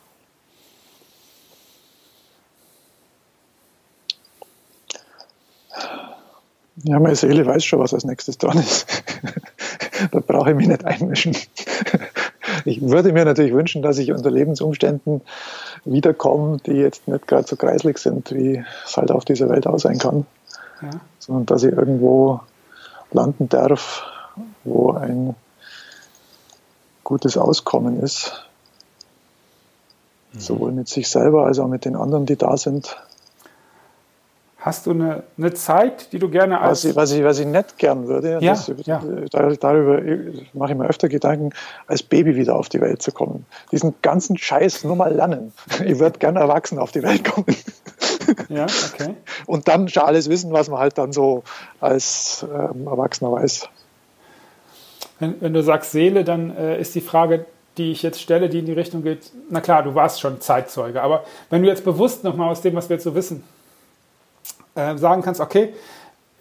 Ja, 6.85 6.99
meine 6.99 7.15
Seele 7.15 7.45
weiß 7.45 7.63
schon, 7.63 7.79
was 7.79 7.93
als 7.93 8.05
nächstes 8.05 8.39
dran 8.39 8.57
ist. 8.57 8.87
da 10.13 10.21
brauche 10.21 10.51
ich 10.51 10.57
mich 10.57 10.67
nicht 10.67 10.85
einmischen. 10.85 11.37
ich 12.65 12.81
würde 12.81 13.13
mir 13.13 13.27
natürlich 13.27 13.53
wünschen, 13.53 13.83
dass 13.83 13.99
ich 13.99 14.13
unter 14.13 14.31
Lebensumständen 14.31 15.21
wiederkomme, 15.85 16.59
die 16.59 16.73
jetzt 16.73 17.09
nicht 17.09 17.27
gerade 17.27 17.47
so 17.47 17.57
kreislig 17.57 17.99
sind, 17.99 18.33
wie 18.33 18.65
es 18.85 18.97
halt 18.97 19.11
auf 19.11 19.25
dieser 19.25 19.49
Welt 19.49 19.67
auch 19.67 19.79
sein 19.79 19.99
kann. 19.99 20.27
Ja. 20.83 20.91
Sondern 21.19 21.47
dass 21.47 21.63
ich 21.63 21.73
irgendwo 21.73 22.41
landen 23.13 23.49
darf, 23.49 24.05
wo 24.65 24.93
ein 24.93 25.35
gutes 27.05 27.37
Auskommen 27.37 28.01
ist. 28.01 28.45
Mhm. 30.33 30.41
Sowohl 30.41 30.73
mit 30.73 30.89
sich 30.89 31.09
selber 31.09 31.47
als 31.47 31.59
auch 31.59 31.69
mit 31.69 31.85
den 31.85 31.97
anderen, 31.97 32.27
die 32.27 32.37
da 32.37 32.57
sind. 32.57 32.97
Hast 34.61 34.87
du 34.87 34.91
eine, 34.91 35.23
eine 35.39 35.55
Zeit, 35.55 36.13
die 36.13 36.19
du 36.19 36.29
gerne 36.29 36.61
als. 36.61 36.85
Was 36.85 36.85
ich, 36.85 36.97
was 36.97 37.13
ich, 37.13 37.25
was 37.25 37.39
ich 37.39 37.47
nicht 37.47 37.79
gern 37.79 38.07
würde, 38.07 38.39
ja, 38.43 38.53
das, 38.53 38.71
ja. 38.85 39.03
darüber 39.33 40.03
mache 40.53 40.73
ich 40.73 40.79
mir 40.79 40.87
öfter 40.87 41.09
Gedanken, 41.09 41.51
als 41.87 42.03
Baby 42.03 42.37
wieder 42.37 42.57
auf 42.57 42.69
die 42.69 42.79
Welt 42.83 43.01
zu 43.01 43.11
kommen. 43.11 43.47
Diesen 43.73 43.95
ganzen 44.03 44.37
Scheiß 44.37 44.85
nur 44.85 44.97
mal 44.97 45.15
lernen. 45.15 45.53
Ich 45.85 45.99
würde 45.99 46.19
gerne 46.19 46.41
erwachsen 46.41 46.79
auf 46.79 46.93
die 46.93 47.03
Welt 47.03 47.25
kommen. 47.25 47.47
Ja, 48.49 48.67
okay. 48.93 49.17
Und 49.47 49.67
dann 49.67 49.89
schon 49.89 50.05
alles 50.05 50.29
wissen, 50.29 50.53
was 50.53 50.69
man 50.69 50.79
halt 50.79 50.99
dann 50.99 51.13
so 51.13 51.43
als 51.81 52.47
ähm, 52.53 52.87
Erwachsener 52.87 53.33
weiß. 53.33 53.69
Wenn, 55.19 55.41
wenn, 55.41 55.53
du 55.53 55.63
sagst 55.63 55.91
Seele, 55.91 56.23
dann 56.23 56.57
äh, 56.57 56.81
ist 56.81 56.95
die 56.95 57.01
Frage, 57.01 57.47
die 57.77 57.91
ich 57.91 58.03
jetzt 58.03 58.21
stelle, 58.21 58.49
die 58.49 58.61
in 58.61 58.67
die 58.67 58.73
Richtung 58.73 59.03
geht, 59.03 59.33
na 59.49 59.61
klar, 59.61 59.83
du 59.83 59.95
warst 59.95 60.21
schon 60.21 60.41
Zeitzeuge, 60.41 61.03
aber 61.03 61.25
wenn 61.49 61.63
du 61.63 61.69
jetzt 61.69 61.85
bewusst 61.85 62.23
nochmal 62.23 62.51
aus 62.51 62.61
dem, 62.61 62.75
was 62.75 62.89
wir 62.89 62.97
jetzt 62.97 63.05
so 63.05 63.15
wissen, 63.15 63.43
äh, 64.81 64.99
sagen 64.99 65.23
kannst, 65.23 65.41
okay, 65.41 65.75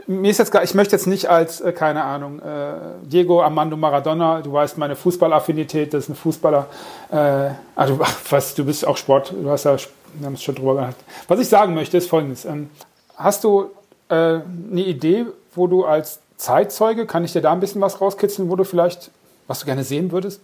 mir 0.08 0.32
ist 0.32 0.40
jetzt 0.40 0.52
gar, 0.52 0.64
ich 0.64 0.74
möchte 0.74 0.96
jetzt 0.96 1.06
nicht 1.06 1.30
als, 1.30 1.62
äh, 1.62 1.72
keine 1.72 2.04
Ahnung, 2.04 2.40
äh, 2.40 2.74
Diego 3.04 3.44
Armando 3.44 3.78
Maradona, 3.78 4.42
du 4.42 4.52
weißt 4.52 4.78
meine 4.78 4.96
Fußballaffinität, 4.96 5.94
das 5.94 6.06
ist 6.06 6.10
ein 6.10 6.16
Fußballer, 6.16 6.66
äh, 7.12 7.52
also 7.76 8.00
was, 8.30 8.56
du 8.56 8.66
bist 8.66 8.86
auch 8.88 8.98
Sport, 8.98 9.34
du 9.40 9.50
hast 9.50 9.66
ja 9.66 9.78
wir 10.16 10.26
haben 10.26 10.34
es 10.34 10.44
schon 10.44 10.56
drüber 10.56 10.76
gehabt. 10.76 11.04
Was 11.28 11.40
ich 11.40 11.48
sagen 11.48 11.74
möchte, 11.74 11.98
ist 11.98 12.10
folgendes. 12.10 12.46
Ähm, 12.46 12.70
hast 13.16 13.44
du 13.44 13.70
äh, 14.10 14.16
eine 14.16 14.82
Idee, 14.82 15.26
wo 15.54 15.68
du 15.68 15.86
als 15.86 16.20
Zeitzeuge, 16.38 17.06
kann 17.06 17.24
ich 17.26 17.34
dir 17.34 17.42
da 17.42 17.52
ein 17.52 17.60
bisschen 17.60 17.82
was 17.82 18.00
rauskitzeln, 18.02 18.50
wo 18.50 18.56
du 18.56 18.64
vielleicht, 18.64 19.12
was 19.48 19.60
du 19.60 19.66
gerne 19.66 19.84
sehen 19.84 20.12
würdest? 20.12 20.42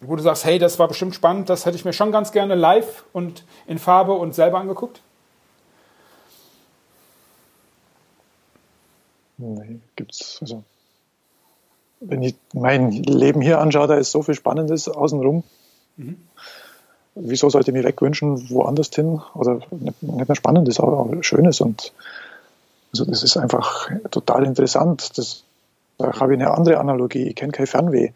Wo 0.00 0.16
du 0.16 0.22
sagst, 0.22 0.44
hey, 0.44 0.58
das 0.58 0.78
war 0.78 0.88
bestimmt 0.88 1.14
spannend, 1.14 1.50
das 1.50 1.66
hätte 1.66 1.76
ich 1.76 1.84
mir 1.84 1.92
schon 1.92 2.12
ganz 2.12 2.32
gerne 2.32 2.54
live 2.54 3.04
und 3.12 3.44
in 3.66 3.78
Farbe 3.78 4.12
und 4.12 4.34
selber 4.34 4.58
angeguckt? 4.58 5.00
Nee, 9.40 9.80
gibt's, 9.96 10.38
also 10.42 10.62
wenn 12.00 12.22
ich 12.22 12.34
mein 12.52 12.90
Leben 12.90 13.40
hier 13.40 13.58
anschaue, 13.58 13.86
da 13.86 13.94
ist 13.94 14.10
so 14.10 14.22
viel 14.22 14.34
Spannendes 14.34 14.88
außenrum. 14.88 15.44
Mhm. 15.96 16.16
Wieso 17.14 17.50
sollte 17.50 17.70
ich 17.70 17.74
mich 17.74 17.84
wegwünschen, 17.84 18.50
woanders 18.50 18.90
hin? 18.94 19.20
Oder 19.34 19.60
nicht, 19.70 20.02
mehr 20.02 20.36
Spannendes, 20.36 20.78
aber 20.78 21.22
Schönes. 21.22 21.60
Und 21.60 21.92
also 22.92 23.04
das 23.04 23.22
ist 23.22 23.36
einfach 23.36 23.90
total 24.10 24.44
interessant. 24.44 25.18
Das, 25.18 25.42
da 25.98 26.18
habe 26.20 26.34
ich 26.34 26.40
eine 26.40 26.52
andere 26.52 26.78
Analogie. 26.78 27.28
Ich 27.28 27.36
kenne 27.36 27.52
kein 27.52 27.66
Fernweh. 27.66 28.12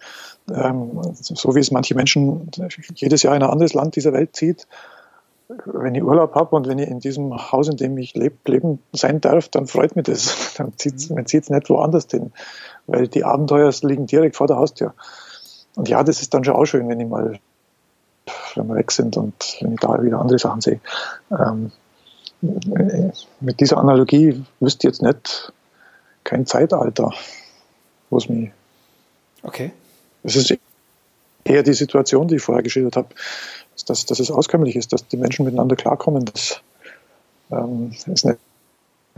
Ähm, 0.49 1.15
so 1.21 1.55
wie 1.55 1.61
es 1.61 1.71
manche 1.71 1.95
Menschen 1.95 2.51
jedes 2.95 3.23
Jahr 3.23 3.35
in 3.35 3.43
ein 3.43 3.51
anderes 3.51 3.75
Land 3.75 3.97
dieser 3.97 4.13
Welt 4.13 4.37
zieht, 4.37 4.67
wenn 5.49 5.95
ich 5.95 6.03
Urlaub 6.03 6.35
habe 6.35 6.57
und 6.57 6.69
wenn 6.69 6.79
ich 6.79 6.89
in 6.89 7.01
diesem 7.01 7.53
Haus, 7.53 7.69
in 7.69 7.77
dem 7.77 7.99
ich 7.99 8.15
lebe, 8.15 8.37
leben 8.47 8.79
sein 8.93 9.21
darf, 9.21 9.49
dann 9.49 9.67
freut 9.67 9.95
mich 9.97 10.07
das. 10.07 10.55
Dann 10.57 10.73
zieht's, 10.77 11.11
man 11.11 11.27
zieht 11.27 11.45
es 11.45 11.51
nicht 11.51 11.69
woanders 11.69 12.07
hin, 12.11 12.33
weil 12.87 13.09
die 13.09 13.25
Abenteuer 13.25 13.73
liegen 13.83 14.07
direkt 14.07 14.37
vor 14.37 14.47
der 14.47 14.57
Haustür. 14.57 14.95
Und 15.75 15.89
ja, 15.89 16.03
das 16.05 16.23
ist 16.23 16.33
dann 16.33 16.45
schon 16.45 16.55
auch 16.55 16.65
schön, 16.65 16.89
wenn 16.89 17.01
ich 17.01 17.09
mal, 17.09 17.41
wenn 18.55 18.69
wir 18.69 18.77
weg 18.77 18.93
sind 18.93 19.17
und 19.17 19.35
wenn 19.61 19.73
ich 19.73 19.81
da 19.81 20.01
wieder 20.01 20.21
andere 20.21 20.39
Sachen 20.39 20.61
sehe. 20.61 20.81
Ähm, 21.31 21.73
mit 23.41 23.61
dieser 23.61 23.79
Analogie 23.79 24.45
wüsste 24.61 24.87
ich 24.87 24.93
jetzt 24.93 25.03
nicht 25.03 25.53
kein 26.23 26.47
Zeitalter, 26.47 27.13
wo 28.11 28.19
es 28.19 28.29
mich. 28.29 28.53
Okay. 29.43 29.73
Es 30.23 30.37
ist 30.37 30.57
eher 31.45 31.63
die 31.63 31.75
Situation, 31.75 32.29
die 32.29 32.37
ich 32.37 32.43
vorher 32.43 32.63
geschildert 32.63 32.97
habe 32.97 33.09
dass, 33.85 34.07
dass 34.07 34.21
es 34.21 34.31
auskömmlich 34.31 34.77
ist, 34.77 34.93
dass 34.93 35.07
die 35.09 35.17
Menschen 35.17 35.45
miteinander 35.45 35.77
klarkommen, 35.77 36.25
dass 36.25 36.61
ähm, 37.51 37.93
es 38.13 38.25
nicht 38.25 38.39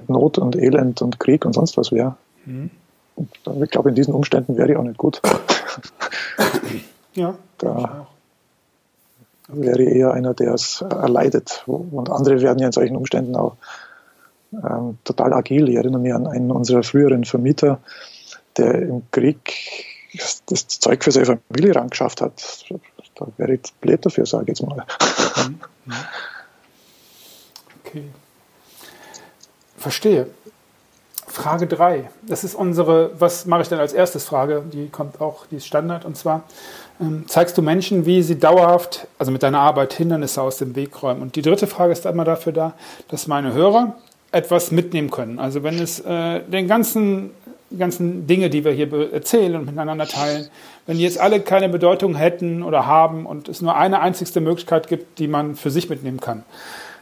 Not 0.09 0.39
und 0.39 0.57
Elend 0.57 1.03
und 1.03 1.19
Krieg 1.19 1.45
und 1.45 1.55
sonst 1.55 1.77
was 1.77 1.93
wäre. 1.93 2.17
Mhm. 2.45 2.71
Ich 3.63 3.71
glaube, 3.71 3.89
in 3.89 3.95
diesen 3.95 4.13
Umständen 4.13 4.57
wäre 4.59 4.71
ich 4.71 4.77
auch 4.77 4.83
nicht 4.83 4.99
gut. 4.99 5.23
Ja. 7.15 7.35
Da 7.57 8.07
wäre 9.49 9.83
ich 9.83 9.95
eher 9.95 10.13
einer, 10.13 10.35
der 10.35 10.53
es 10.53 10.83
erleidet. 10.83 11.63
Und 11.67 12.11
andere 12.11 12.43
werden 12.43 12.59
ja 12.59 12.67
in 12.67 12.73
solchen 12.73 12.97
Umständen 12.97 13.37
auch 13.37 13.57
ähm, 14.53 14.99
total 15.05 15.33
agil. 15.33 15.69
Ich 15.71 15.77
erinnere 15.77 16.01
mich 16.01 16.13
an 16.13 16.27
einen 16.27 16.51
unserer 16.51 16.83
früheren 16.83 17.25
Vermieter, 17.25 17.81
der 18.59 18.83
im 18.83 19.11
Krieg 19.11 19.55
das 20.47 20.69
Zeug 20.69 21.03
für 21.03 21.13
seine 21.13 21.39
Familie 21.49 21.75
rangeschafft 21.75 22.21
hat 22.21 22.67
da 23.17 23.27
wäre 23.37 23.55
ich 23.55 23.73
blöd 23.81 24.05
dafür, 24.05 24.27
sage 24.27 24.45
ich 24.53 24.61
jetzt 24.61 24.67
mal. 24.67 24.85
Mhm. 25.37 25.61
Mhm. 25.87 25.95
Okay. 27.85 28.05
Verstehe. 29.77 30.27
Frage 31.27 31.67
3. 31.67 32.09
Das 32.23 32.45
ist 32.45 32.55
unsere, 32.55 33.11
was 33.21 33.45
mache 33.47 33.63
ich 33.63 33.69
denn 33.69 33.79
als 33.79 33.93
erstes 33.93 34.25
Frage? 34.25 34.63
Die 34.73 34.89
kommt 34.89 35.21
auch, 35.21 35.47
die 35.47 35.57
ist 35.57 35.67
Standard. 35.67 36.05
Und 36.05 36.17
zwar, 36.17 36.45
ähm, 37.01 37.25
zeigst 37.29 37.59
du 37.59 37.63
Menschen, 37.63 38.07
wie 38.07 38.23
sie 38.23 38.39
dauerhaft, 38.39 39.07
also 39.19 39.33
mit 39.33 39.43
deiner 39.43 39.61
Arbeit, 39.61 39.93
Hindernisse 39.93 40.41
aus 40.41 40.57
dem 40.57 40.75
Weg 40.77 41.03
räumen? 41.03 41.21
Und 41.21 41.37
die 41.37 41.43
dritte 41.43 41.67
Frage 41.67 41.93
ist 41.93 42.07
einmal 42.07 42.25
dafür 42.25 42.53
da, 42.53 42.73
dass 43.09 43.27
meine 43.27 43.53
Hörer 43.53 43.97
etwas 44.33 44.71
mitnehmen 44.71 45.11
können. 45.11 45.39
Also 45.39 45.63
wenn 45.63 45.79
es 45.79 46.01
äh, 46.01 46.41
den 46.41 46.69
ganzen 46.69 47.31
ganzen 47.77 48.27
Dinge, 48.27 48.51
die 48.51 48.65
wir 48.65 48.73
hier 48.73 49.13
erzählen 49.13 49.57
und 49.57 49.67
miteinander 49.67 50.07
teilen, 50.07 50.49
wenn 50.87 50.99
die 50.99 51.03
jetzt 51.03 51.19
alle 51.19 51.41
keine 51.41 51.69
Bedeutung 51.69 52.15
hätten 52.15 52.63
oder 52.63 52.87
haben 52.87 53.27
und 53.27 53.49
es 53.49 53.61
nur 53.61 53.77
eine 53.77 54.01
einzigste 54.01 54.41
Möglichkeit 54.41 54.89
gibt, 54.89 55.19
die 55.19 55.29
man 55.29 55.57
für 55.57 55.71
sich 55.71 55.91
mitnehmen 55.91 56.21
kann, 56.21 56.45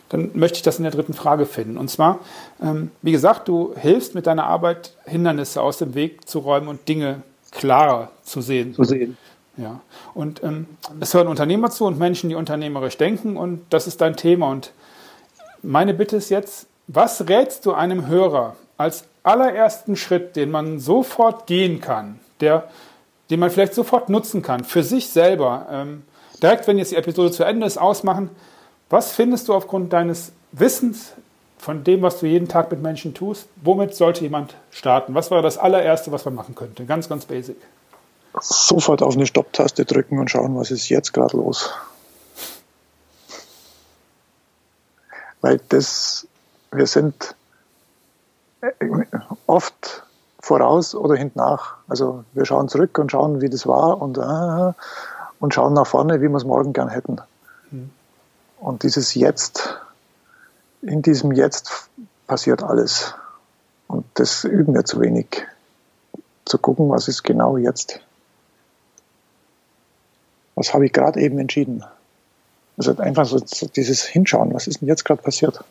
dann 0.09 0.31
möchte 0.35 0.57
ich 0.57 0.63
das 0.63 0.79
in 0.79 0.85
der 0.85 0.93
dritten 0.93 1.15
Frage 1.15 1.47
finden. 1.47 1.77
Und 1.77 1.91
zwar, 1.91 2.21
ähm, 2.63 2.91
wie 3.03 3.13
gesagt, 3.13 3.49
du 3.49 3.75
hilfst 3.77 4.15
mit 4.15 4.27
deiner 4.27 4.45
Arbeit, 4.45 4.95
Hindernisse 5.05 5.61
aus 5.61 5.79
dem 5.79 5.95
Weg 5.95 6.29
zu 6.29 6.39
räumen 6.39 6.69
und 6.69 6.89
Dinge 6.89 7.23
klarer 7.51 8.11
zu 8.23 8.41
sehen. 8.41 8.75
Zu 8.75 8.85
sehen. 8.85 9.17
Ja. 9.57 9.81
Und 10.15 10.43
ähm, 10.43 10.67
es 11.01 11.15
hören 11.15 11.29
Unternehmer 11.29 11.71
zu 11.71 11.85
und 11.85 11.99
Menschen, 11.99 12.29
die 12.29 12.35
unternehmerisch 12.35 12.97
denken 12.97 13.37
und 13.37 13.63
das 13.71 13.87
ist 13.87 14.01
dein 14.01 14.17
Thema. 14.17 14.51
Und 14.51 14.73
meine 15.63 15.95
Bitte 15.95 16.17
ist 16.17 16.31
jetzt, 16.31 16.67
was 16.87 17.29
rätst 17.29 17.65
du 17.67 17.73
einem 17.73 18.07
Hörer 18.07 18.57
als 18.77 19.05
allerersten 19.25 19.97
Schritt, 19.97 20.37
den 20.37 20.53
man 20.53 20.79
sofort 20.79 21.47
gehen 21.49 21.81
kann, 21.81 22.21
der, 22.41 22.69
den 23.31 23.41
man 23.41 23.51
vielleicht 23.51 23.75
sofort 23.75 24.09
nutzen 24.09 24.43
kann, 24.43 24.63
für 24.63 24.85
sich 24.85 25.09
selber, 25.09 25.67
ähm, 25.71 26.03
direkt 26.41 26.69
wenn 26.69 26.79
jetzt 26.79 26.93
die 26.93 26.97
Episode 26.97 27.33
zu 27.33 27.43
Ende 27.43 27.67
ist, 27.67 27.79
ausmachen, 27.79 28.31
was 28.91 29.13
findest 29.13 29.49
du 29.49 29.55
aufgrund 29.55 29.93
deines 29.93 30.33
Wissens 30.53 31.15
von 31.59 31.83
dem, 31.83 32.03
was 32.03 32.21
du 32.21 32.27
jeden 32.27 32.47
Tag 32.47 32.71
mit 32.71 32.83
Menschen 32.83 33.15
tust, 33.15 33.49
womit 33.57 33.95
sollte 33.95 34.21
jemand 34.21 34.55
starten? 34.71 35.15
Was 35.15 35.31
wäre 35.31 35.43
das 35.43 35.57
allererste, 35.57 36.13
was 36.13 36.27
man 36.27 36.35
machen 36.35 36.55
könnte? 36.55 36.85
Ganz, 36.85 37.09
ganz 37.09 37.25
basic. 37.25 37.57
Sofort 38.39 39.03
auf 39.03 39.15
eine 39.15 39.27
Stopptaste 39.27 39.87
drücken 39.87 40.19
und 40.19 40.31
schauen, 40.31 40.57
was 40.57 40.71
ist 40.71 40.89
jetzt 40.91 41.13
gerade 41.13 41.37
los. 41.37 41.71
Weil 45.41 45.61
das, 45.71 46.27
wir 46.71 46.87
sind 46.87 47.35
oft 49.47 50.05
voraus 50.41 50.95
oder 50.95 51.17
hinten 51.17 51.39
nach. 51.39 51.77
Also 51.89 52.25
wir 52.33 52.45
schauen 52.45 52.69
zurück 52.69 52.99
und 52.99 53.11
schauen, 53.11 53.41
wie 53.41 53.49
das 53.49 53.67
war 53.67 54.01
und, 54.01 54.19
äh, 54.19 54.73
und 55.41 55.55
schauen 55.55 55.73
nach 55.73 55.87
vorne, 55.87 56.21
wie 56.21 56.29
wir 56.29 56.37
es 56.37 56.45
morgen 56.45 56.73
gern 56.73 56.89
hätten. 56.89 57.19
Mhm. 57.71 57.91
Und 58.61 58.83
dieses 58.83 59.15
Jetzt, 59.15 59.77
in 60.83 61.03
diesem 61.03 61.33
Jetzt 61.33 61.89
passiert 62.27 62.63
alles. 62.63 63.15
Und 63.89 64.05
das 64.15 64.45
üben 64.45 64.75
wir 64.75 64.85
zu 64.85 65.01
wenig. 65.01 65.47
Zu 66.45 66.59
gucken, 66.59 66.91
was 66.91 67.09
ist 67.09 67.23
genau 67.23 67.57
jetzt. 67.57 68.01
Was 70.55 70.75
habe 70.75 70.87
ich 70.87 70.93
gerade 70.93 71.21
eben 71.21 71.39
entschieden? 71.39 71.85
Also 72.77 72.97
einfach 72.99 73.27
so 73.27 73.39
dieses 73.77 74.05
Hinschauen, 74.05 74.53
was 74.53 74.67
ist 74.67 74.81
denn 74.81 74.89
jetzt 74.89 75.05
gerade 75.05 75.23
passiert? 75.23 75.65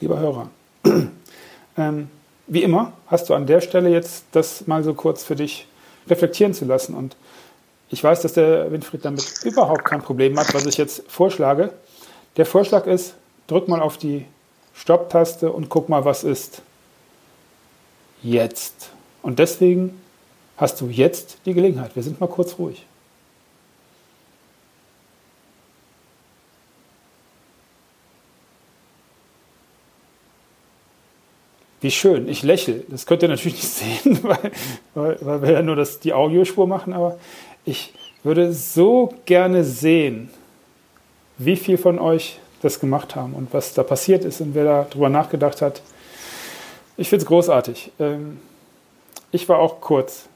Lieber 0.00 0.18
Hörer. 0.18 0.50
ähm, 1.76 2.08
wie 2.46 2.62
immer 2.62 2.92
hast 3.06 3.28
du 3.28 3.34
an 3.34 3.46
der 3.46 3.60
Stelle 3.60 3.90
jetzt 3.90 4.24
das 4.32 4.66
mal 4.66 4.82
so 4.82 4.94
kurz 4.94 5.24
für 5.24 5.36
dich 5.36 5.66
reflektieren 6.08 6.54
zu 6.54 6.64
lassen. 6.64 6.94
Und 6.94 7.16
ich 7.90 8.02
weiß, 8.02 8.22
dass 8.22 8.34
der 8.34 8.70
Winfried 8.72 9.04
damit 9.04 9.24
überhaupt 9.44 9.84
kein 9.84 10.02
Problem 10.02 10.38
hat, 10.38 10.52
was 10.54 10.66
ich 10.66 10.76
jetzt 10.76 11.02
vorschlage. 11.08 11.72
Der 12.36 12.46
Vorschlag 12.46 12.86
ist, 12.86 13.14
drück 13.46 13.68
mal 13.68 13.80
auf 13.80 13.98
die 13.98 14.26
Stopp-Taste 14.74 15.50
und 15.50 15.68
guck 15.68 15.88
mal, 15.88 16.04
was 16.04 16.24
ist 16.24 16.62
jetzt. 18.22 18.90
Und 19.22 19.38
deswegen 19.38 20.00
hast 20.56 20.80
du 20.80 20.86
jetzt 20.86 21.38
die 21.46 21.54
Gelegenheit. 21.54 21.96
Wir 21.96 22.02
sind 22.02 22.20
mal 22.20 22.28
kurz 22.28 22.58
ruhig. 22.58 22.86
Wie 31.80 31.90
schön, 31.90 32.28
ich 32.28 32.42
lächle. 32.42 32.82
Das 32.88 33.06
könnt 33.06 33.22
ihr 33.22 33.28
natürlich 33.28 33.54
nicht 33.54 33.68
sehen, 34.04 34.18
weil, 34.22 34.52
weil, 34.94 35.18
weil 35.20 35.42
wir 35.42 35.50
ja 35.52 35.62
nur 35.62 35.76
das, 35.76 36.00
die 36.00 36.12
Audiospur 36.12 36.66
machen, 36.66 36.92
aber 36.92 37.18
ich 37.64 37.92
würde 38.24 38.52
so 38.52 39.14
gerne 39.26 39.64
sehen, 39.64 40.30
wie 41.38 41.56
viel 41.56 41.78
von 41.78 41.98
euch 41.98 42.38
das 42.62 42.80
gemacht 42.80 43.14
haben 43.14 43.34
und 43.34 43.52
was 43.52 43.74
da 43.74 43.84
passiert 43.84 44.24
ist 44.24 44.40
und 44.40 44.54
wer 44.54 44.64
darüber 44.64 45.08
nachgedacht 45.08 45.62
hat. 45.62 45.82
Ich 46.96 47.08
finde 47.08 47.22
es 47.22 47.28
großartig. 47.28 47.92
Ähm, 48.00 48.40
ich 49.30 49.48
war 49.48 49.58
auch 49.58 49.80
kurz 49.80 50.26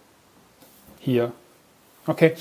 hier. 1.00 1.32
Okay. 2.06 2.34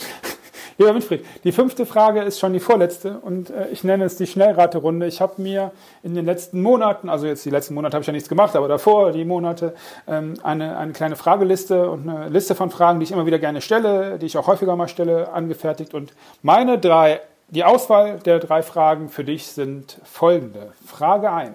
Lieber 0.82 0.96
Winfried, 0.96 1.24
die 1.44 1.52
fünfte 1.52 1.86
Frage 1.86 2.24
ist 2.24 2.40
schon 2.40 2.54
die 2.54 2.60
vorletzte 2.60 3.20
und 3.20 3.52
äh, 3.52 3.68
ich 3.68 3.84
nenne 3.84 4.04
es 4.04 4.16
die 4.16 4.26
Schnellraterunde. 4.26 5.06
Ich 5.06 5.22
habe 5.22 5.40
mir 5.40 5.70
in 6.02 6.16
den 6.16 6.26
letzten 6.26 6.60
Monaten, 6.64 7.08
also 7.08 7.28
jetzt 7.28 7.46
die 7.46 7.52
letzten 7.52 7.76
Monate 7.76 7.94
habe 7.94 8.02
ich 8.02 8.08
ja 8.08 8.14
nichts 8.14 8.28
gemacht, 8.28 8.56
aber 8.56 8.68
davor 8.68 9.12
die 9.12 9.24
Monate, 9.24 9.76
ähm, 10.08 10.34
eine, 10.42 10.80
eine 10.80 10.92
kleine 10.94 11.16
Frageliste 11.16 11.88
und 11.88 12.10
eine 12.10 12.30
Liste 12.30 12.56
von 12.56 12.72
Fragen, 12.72 13.00
die 13.00 13.04
ich 13.04 13.12
immer 13.12 13.28
wieder 13.28 13.38
gerne 13.38 13.62
stelle, 13.62 14.18
die 14.18 14.26
ich 14.26 14.40
auch 14.40 14.48
häufiger 14.48 14.76
mal 14.76 14.88
stelle, 14.88 15.32
angefertigt. 15.32 15.94
Und 15.94 16.14
meine 16.42 16.80
drei, 16.80 17.22
die 17.50 17.64
Auswahl 17.64 18.18
der 18.18 18.40
drei 18.40 18.64
Fragen 18.64 19.10
für 19.10 19.24
dich 19.24 19.46
sind 19.50 20.00
folgende. 20.04 20.72
Frage 20.84 21.32
1. 21.32 21.54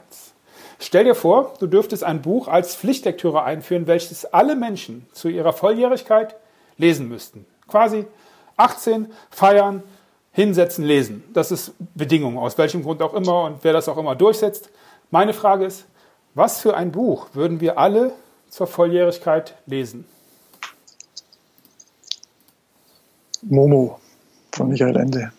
Stell 0.79 1.03
dir 1.03 1.17
vor, 1.17 1.55
du 1.59 1.67
dürftest 1.67 2.05
ein 2.05 2.23
Buch 2.23 2.47
als 2.47 2.77
Pflichtlektüre 2.77 3.43
einführen, 3.43 3.89
welches 3.89 4.25
alle 4.25 4.55
Menschen 4.55 5.05
zu 5.11 5.27
ihrer 5.27 5.53
Volljährigkeit 5.53 6.37
lesen 6.79 7.09
müssten. 7.09 7.45
Quasi 7.67 8.07
18 8.57 9.13
feiern, 9.31 9.83
hinsetzen, 10.33 10.85
lesen. 10.85 11.25
Das 11.33 11.51
ist 11.51 11.73
Bedingung, 11.95 12.39
aus 12.39 12.59
welchem 12.59 12.83
Grund 12.83 13.03
auch 13.03 13.15
immer 13.15 13.45
und 13.45 13.65
wer 13.65 13.73
das 13.73 13.89
auch 13.89 13.97
immer 13.97 14.15
durchsetzt. 14.15 14.71
Meine 15.11 15.33
Frage 15.33 15.65
ist, 15.65 15.87
was 16.35 16.61
für 16.61 16.77
ein 16.77 16.93
Buch 16.93 17.29
würden 17.33 17.61
wir 17.61 17.79
alle 17.79 18.13
zur 18.49 18.67
Volljährigkeit 18.67 19.55
lesen? 19.67 20.05
Momo 23.43 24.01
von 24.53 24.69
Michael 24.69 24.97
Ende. 24.97 25.33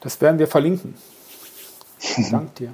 Das 0.00 0.20
werden 0.20 0.38
wir 0.38 0.46
verlinken. 0.46 0.94
Dank 2.30 2.54
dir. 2.56 2.72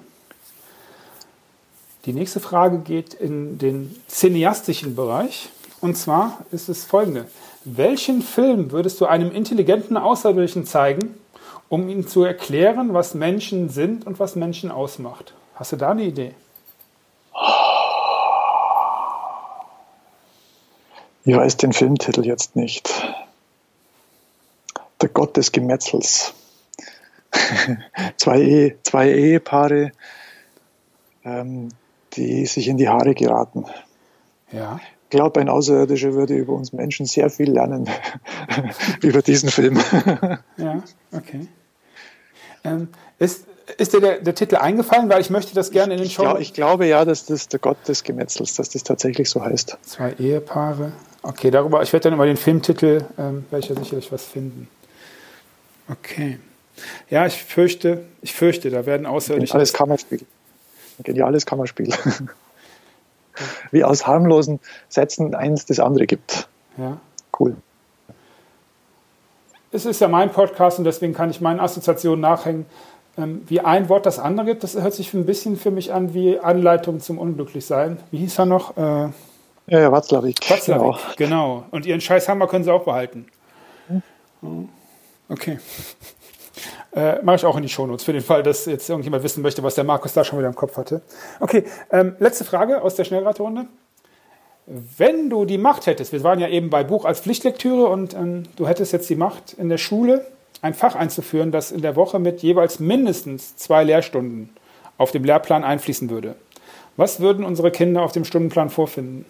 Die 2.05 2.13
nächste 2.13 2.41
Frage 2.41 2.79
geht 2.79 3.15
in 3.15 3.59
den 3.59 4.03
cineastischen 4.09 4.97
Bereich. 4.97 5.51
Und 5.83 5.97
zwar 5.97 6.47
ist 6.53 6.69
es 6.69 6.85
folgende. 6.85 7.27
Welchen 7.65 8.23
Film 8.23 8.71
würdest 8.71 9.01
du 9.01 9.07
einem 9.07 9.33
intelligenten 9.33 9.97
Außerirdischen 9.97 10.65
zeigen, 10.65 11.17
um 11.69 11.89
ihm 11.89 12.07
zu 12.07 12.23
erklären, 12.23 12.95
was 12.95 13.15
Menschen 13.15 13.69
sind 13.69 14.07
und 14.07 14.21
was 14.21 14.37
Menschen 14.37 14.71
ausmacht? 14.71 15.35
Hast 15.57 15.73
du 15.73 15.77
da 15.77 15.91
eine 15.91 16.05
Idee? 16.05 16.35
Ich 21.25 21.37
weiß 21.37 21.57
den 21.57 21.73
Filmtitel 21.73 22.25
jetzt 22.25 22.55
nicht. 22.55 22.89
Der 25.01 25.09
Gott 25.09 25.37
des 25.37 25.51
Gemetzels. 25.51 26.33
zwei, 28.19 28.41
Ehe, 28.41 28.83
zwei 28.85 29.11
Ehepaare, 29.11 29.91
ähm, 31.25 31.71
die 32.13 32.47
sich 32.47 32.69
in 32.69 32.77
die 32.77 32.89
Haare 32.89 33.15
geraten. 33.15 33.67
Ja. 34.53 34.79
Ich 35.13 35.17
glaube, 35.19 35.41
ein 35.41 35.51
Außerirdischer 35.51 36.15
würde 36.15 36.35
über 36.35 36.55
uns 36.55 36.73
Menschen 36.73 37.05
sehr 37.05 37.29
viel 37.29 37.53
lernen 37.53 37.87
über 39.03 39.21
diesen 39.21 39.51
Film. 39.51 39.79
ja, 40.57 40.83
okay. 41.13 41.49
Ähm, 42.65 42.89
ist, 43.19 43.45
ist 43.77 43.93
dir 43.93 44.01
der, 44.01 44.21
der, 44.21 44.35
Titel 44.35 44.57
eingefallen? 44.57 45.11
Weil 45.11 45.21
ich 45.21 45.29
möchte 45.29 45.55
das 45.55 45.71
gerne 45.71 45.93
in 45.93 46.01
den 46.01 46.09
Show. 46.09 46.23
Ich, 46.23 46.29
glaub, 46.29 46.41
ich 46.41 46.53
glaube 46.55 46.87
ja, 46.87 47.05
dass 47.05 47.27
das 47.27 47.49
der 47.49 47.61
Gott 47.61 47.77
des 47.87 48.05
Gemetzels, 48.05 48.55
dass 48.55 48.71
das 48.71 48.85
tatsächlich 48.85 49.29
so 49.29 49.45
heißt. 49.45 49.77
Zwei 49.83 50.15
Ehepaare. 50.15 50.93
Okay, 51.21 51.51
darüber, 51.51 51.83
ich 51.83 51.93
werde 51.93 52.05
dann 52.05 52.15
über 52.15 52.25
den 52.25 52.39
Filmtitel, 52.39 53.05
ähm, 53.19 53.45
werde 53.51 53.65
ich 53.67 53.69
ja 53.69 53.77
sicherlich 53.77 54.11
was 54.11 54.25
finden. 54.25 54.67
Okay. 55.91 56.39
Ja, 57.11 57.27
ich 57.27 57.45
fürchte, 57.45 58.03
ich 58.23 58.33
fürchte, 58.33 58.71
da 58.71 58.87
werden 58.87 59.05
Außerirdische. 59.05 59.53
Alles 59.53 59.75
Kammerspiel. 59.75 60.25
Geniales 61.03 61.45
Kammerspiel. 61.45 61.93
Wie 63.71 63.85
aus 63.85 64.07
harmlosen 64.07 64.61
Sätzen 64.89 65.35
eins 65.35 65.67
das 65.67 65.81
andere 65.81 66.07
gibt. 66.07 66.49
Ja. 66.77 66.99
Cool. 67.39 67.57
Es 69.71 69.87
ist 69.87 70.01
ja 70.01 70.09
mein 70.09 70.31
Podcast 70.31 70.79
und 70.79 70.85
deswegen 70.85 71.15
kann 71.15 71.31
ich 71.31 71.41
meinen 71.41 71.61
Assoziationen 71.61 72.21
nachhängen. 72.21 72.67
Ähm, 73.17 73.43
wie 73.47 73.61
ein 73.61 73.89
Wort 73.89 74.07
das 74.07 74.19
andere 74.19 74.47
gibt, 74.47 74.63
das 74.63 74.75
hört 74.75 74.95
sich 74.95 75.13
ein 75.13 75.27
bisschen 75.27 75.57
für 75.57 75.71
mich 75.71 75.93
an 75.93 76.15
wie 76.15 76.39
Anleitung 76.39 77.01
zum 77.01 77.19
Unglücklichsein. 77.19 77.99
Wie 78.11 78.19
hieß 78.19 78.39
er 78.39 78.47
noch? 78.47 78.77
Äh, 78.77 78.81
ja, 78.81 79.81
ja, 79.81 79.93
Watzlawick. 79.93 80.51
Watzlawick, 80.51 81.17
genau. 81.17 81.61
genau. 81.61 81.65
Und 81.71 81.87
ihren 81.87 82.01
Scheißhammer 82.01 82.47
können 82.47 82.65
sie 82.65 82.73
auch 82.73 82.85
behalten. 82.85 83.27
Hm. 84.41 84.69
Okay. 85.29 85.59
Äh, 86.95 87.23
Mache 87.23 87.37
ich 87.37 87.45
auch 87.47 87.57
in 87.57 87.63
die 87.63 87.69
Shownotes, 87.69 88.05
für 88.05 88.13
den 88.13 88.23
Fall, 88.23 88.43
dass 88.43 88.67
jetzt 88.67 88.89
irgendjemand 88.89 89.23
wissen 89.23 89.43
möchte, 89.43 89.63
was 89.63 89.75
der 89.75 89.85
Markus 89.85 90.13
da 90.13 90.25
schon 90.25 90.39
wieder 90.39 90.49
im 90.49 90.55
Kopf 90.55 90.77
hatte. 90.77 91.01
Okay, 91.41 91.65
ähm, 91.91 92.17
letzte 92.19 92.45
Frage 92.45 92.83
aus 92.83 92.95
der 92.97 93.05
Schnellraterunde. 93.05 93.67
Wenn 94.67 95.31
du 95.31 95.45
die 95.45 95.59
Macht 95.59 95.87
hättest, 95.87 96.13
wir 96.13 96.23
waren 96.23 96.39
ja 96.39 96.49
eben 96.49 96.71
bei 96.71 96.85
Buch 96.85 97.05
als 97.05 97.21
Pflichtlektüre 97.21 97.87
und 97.87 98.15
ähm, 98.15 98.45
du 98.57 98.69
hättest 98.69 98.93
jetzt 98.93 99.09
die 99.11 99.17
Macht 99.17 99.55
in 99.55 99.69
der 99.69 99.79
Schule 99.79 100.27
ein 100.61 100.75
Fach 100.75 100.95
einzuführen, 100.95 101.51
das 101.51 101.73
in 101.73 101.83
der 101.83 101.97
Woche 101.97 102.19
mit 102.19 102.43
jeweils 102.43 102.79
mindestens 102.79 103.57
zwei 103.57 103.83
Lehrstunden 103.83 104.51
auf 104.99 105.11
dem 105.11 105.25
Lehrplan 105.25 105.65
einfließen 105.65 106.11
würde. 106.11 106.37
Was 106.97 107.21
würden 107.21 107.45
unsere 107.45 107.71
Kinder 107.71 108.03
auf 108.03 108.13
dem 108.13 108.25
Stundenplan 108.25 108.71
vorfinden? 108.71 109.25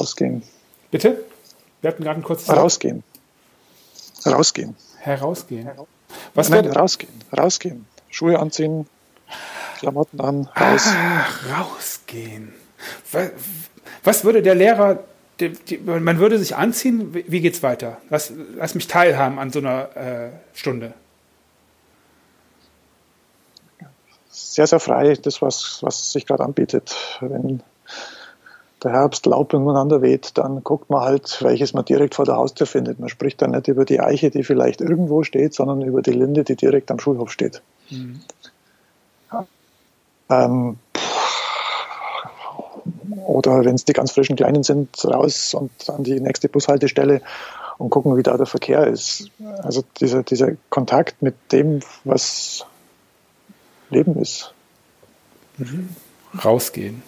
Rausgehen. 0.00 0.42
Bitte? 0.90 1.24
Wir 1.80 1.90
hatten 1.90 2.04
gerade 2.04 2.20
ein 2.20 2.22
kurzes. 2.22 2.48
Rausgehen. 2.48 3.02
Rausgehen. 4.26 4.76
Herausgehen. 4.98 5.70
Was 6.34 6.48
Nein, 6.48 6.64
wird... 6.64 6.76
rausgehen. 6.76 7.12
Rausgehen. 7.36 7.86
Schuhe 8.10 8.38
anziehen, 8.38 8.86
Klamotten 9.78 10.20
an, 10.20 10.48
raus. 10.60 10.84
Ach, 10.86 11.58
rausgehen. 11.58 12.52
Was, 14.04 14.24
würde 14.24 14.42
der 14.42 14.54
Lehrer, 14.54 15.04
die, 15.40 15.50
die, 15.50 15.78
man 15.78 16.18
würde 16.18 16.38
sich 16.38 16.54
anziehen, 16.54 17.14
wie, 17.14 17.24
wie 17.28 17.40
geht's 17.40 17.62
weiter? 17.62 17.98
Lass, 18.10 18.30
lass 18.56 18.74
mich 18.74 18.88
teilhaben 18.88 19.38
an 19.38 19.50
so 19.50 19.60
einer 19.60 19.96
äh, 19.96 20.30
Stunde. 20.52 20.92
Sehr, 24.28 24.66
sehr 24.66 24.80
frei, 24.80 25.14
das, 25.14 25.40
was, 25.40 25.78
was 25.82 26.12
sich 26.12 26.26
gerade 26.26 26.44
anbietet. 26.44 26.94
Wenn 27.20 27.62
der 28.82 28.92
Herbst 28.92 29.26
Laub 29.26 29.52
umeinander 29.52 30.02
weht, 30.02 30.38
dann 30.38 30.62
guckt 30.64 30.90
man 30.90 31.02
halt, 31.02 31.38
welches 31.42 31.72
man 31.74 31.84
direkt 31.84 32.14
vor 32.14 32.24
der 32.24 32.36
Haustür 32.36 32.66
findet. 32.66 32.98
Man 32.98 33.08
spricht 33.08 33.42
dann 33.42 33.50
nicht 33.50 33.68
über 33.68 33.84
die 33.84 34.00
Eiche, 34.00 34.30
die 34.30 34.42
vielleicht 34.42 34.80
irgendwo 34.80 35.22
steht, 35.22 35.54
sondern 35.54 35.82
über 35.82 36.02
die 36.02 36.12
Linde, 36.12 36.44
die 36.44 36.56
direkt 36.56 36.90
am 36.90 36.98
Schulhof 36.98 37.30
steht. 37.30 37.62
Mhm. 37.90 38.20
Ähm, 40.30 40.78
oder 43.26 43.64
wenn 43.64 43.74
es 43.74 43.84
die 43.84 43.92
ganz 43.92 44.12
frischen 44.12 44.36
Kleinen 44.36 44.62
sind, 44.62 45.04
raus 45.04 45.54
und 45.54 45.70
an 45.90 46.04
die 46.04 46.20
nächste 46.20 46.48
Bushaltestelle 46.48 47.20
und 47.78 47.90
gucken, 47.90 48.16
wie 48.16 48.22
da 48.22 48.36
der 48.36 48.46
Verkehr 48.46 48.86
ist. 48.86 49.30
Also 49.62 49.82
dieser, 50.00 50.22
dieser 50.22 50.52
Kontakt 50.68 51.22
mit 51.22 51.34
dem, 51.52 51.80
was 52.04 52.64
Leben 53.90 54.16
ist. 54.20 54.52
Mhm. 55.58 55.88
Rausgehen. 56.44 57.02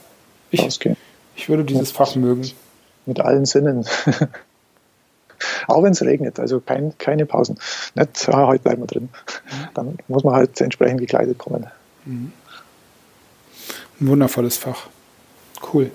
Ich, 0.50 0.62
Rausgehen. 0.62 0.96
Ich 1.42 1.48
würde 1.48 1.64
dieses 1.64 1.90
Fach 1.90 2.14
mögen. 2.14 2.48
Mit 3.04 3.18
allen 3.18 3.46
Sinnen. 3.46 3.84
Auch 5.66 5.82
wenn 5.82 5.90
es 5.90 6.00
regnet, 6.02 6.38
also 6.38 6.60
kein, 6.60 6.96
keine 6.98 7.26
Pausen. 7.26 7.58
Nicht, 7.96 8.28
ah, 8.28 8.46
heute 8.46 8.62
bleiben 8.62 8.82
wir 8.82 8.86
drin. 8.86 9.08
Dann 9.74 9.98
muss 10.06 10.22
man 10.22 10.36
halt 10.36 10.60
entsprechend 10.60 11.00
gekleidet 11.00 11.38
kommen. 11.38 11.66
Mhm. 12.04 12.32
Ein 14.00 14.06
wundervolles 14.06 14.56
Fach. 14.56 14.86
Cool. 15.72 15.90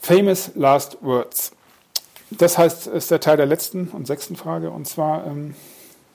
Famous 0.00 0.50
Last 0.56 0.98
Words. 1.00 1.52
Das 2.32 2.58
heißt, 2.58 2.88
ist 2.88 3.12
der 3.12 3.20
Teil 3.20 3.36
der 3.36 3.46
letzten 3.46 3.90
und 3.90 4.08
sechsten 4.08 4.34
Frage. 4.34 4.72
Und 4.72 4.88
zwar, 4.88 5.24
ähm, 5.24 5.54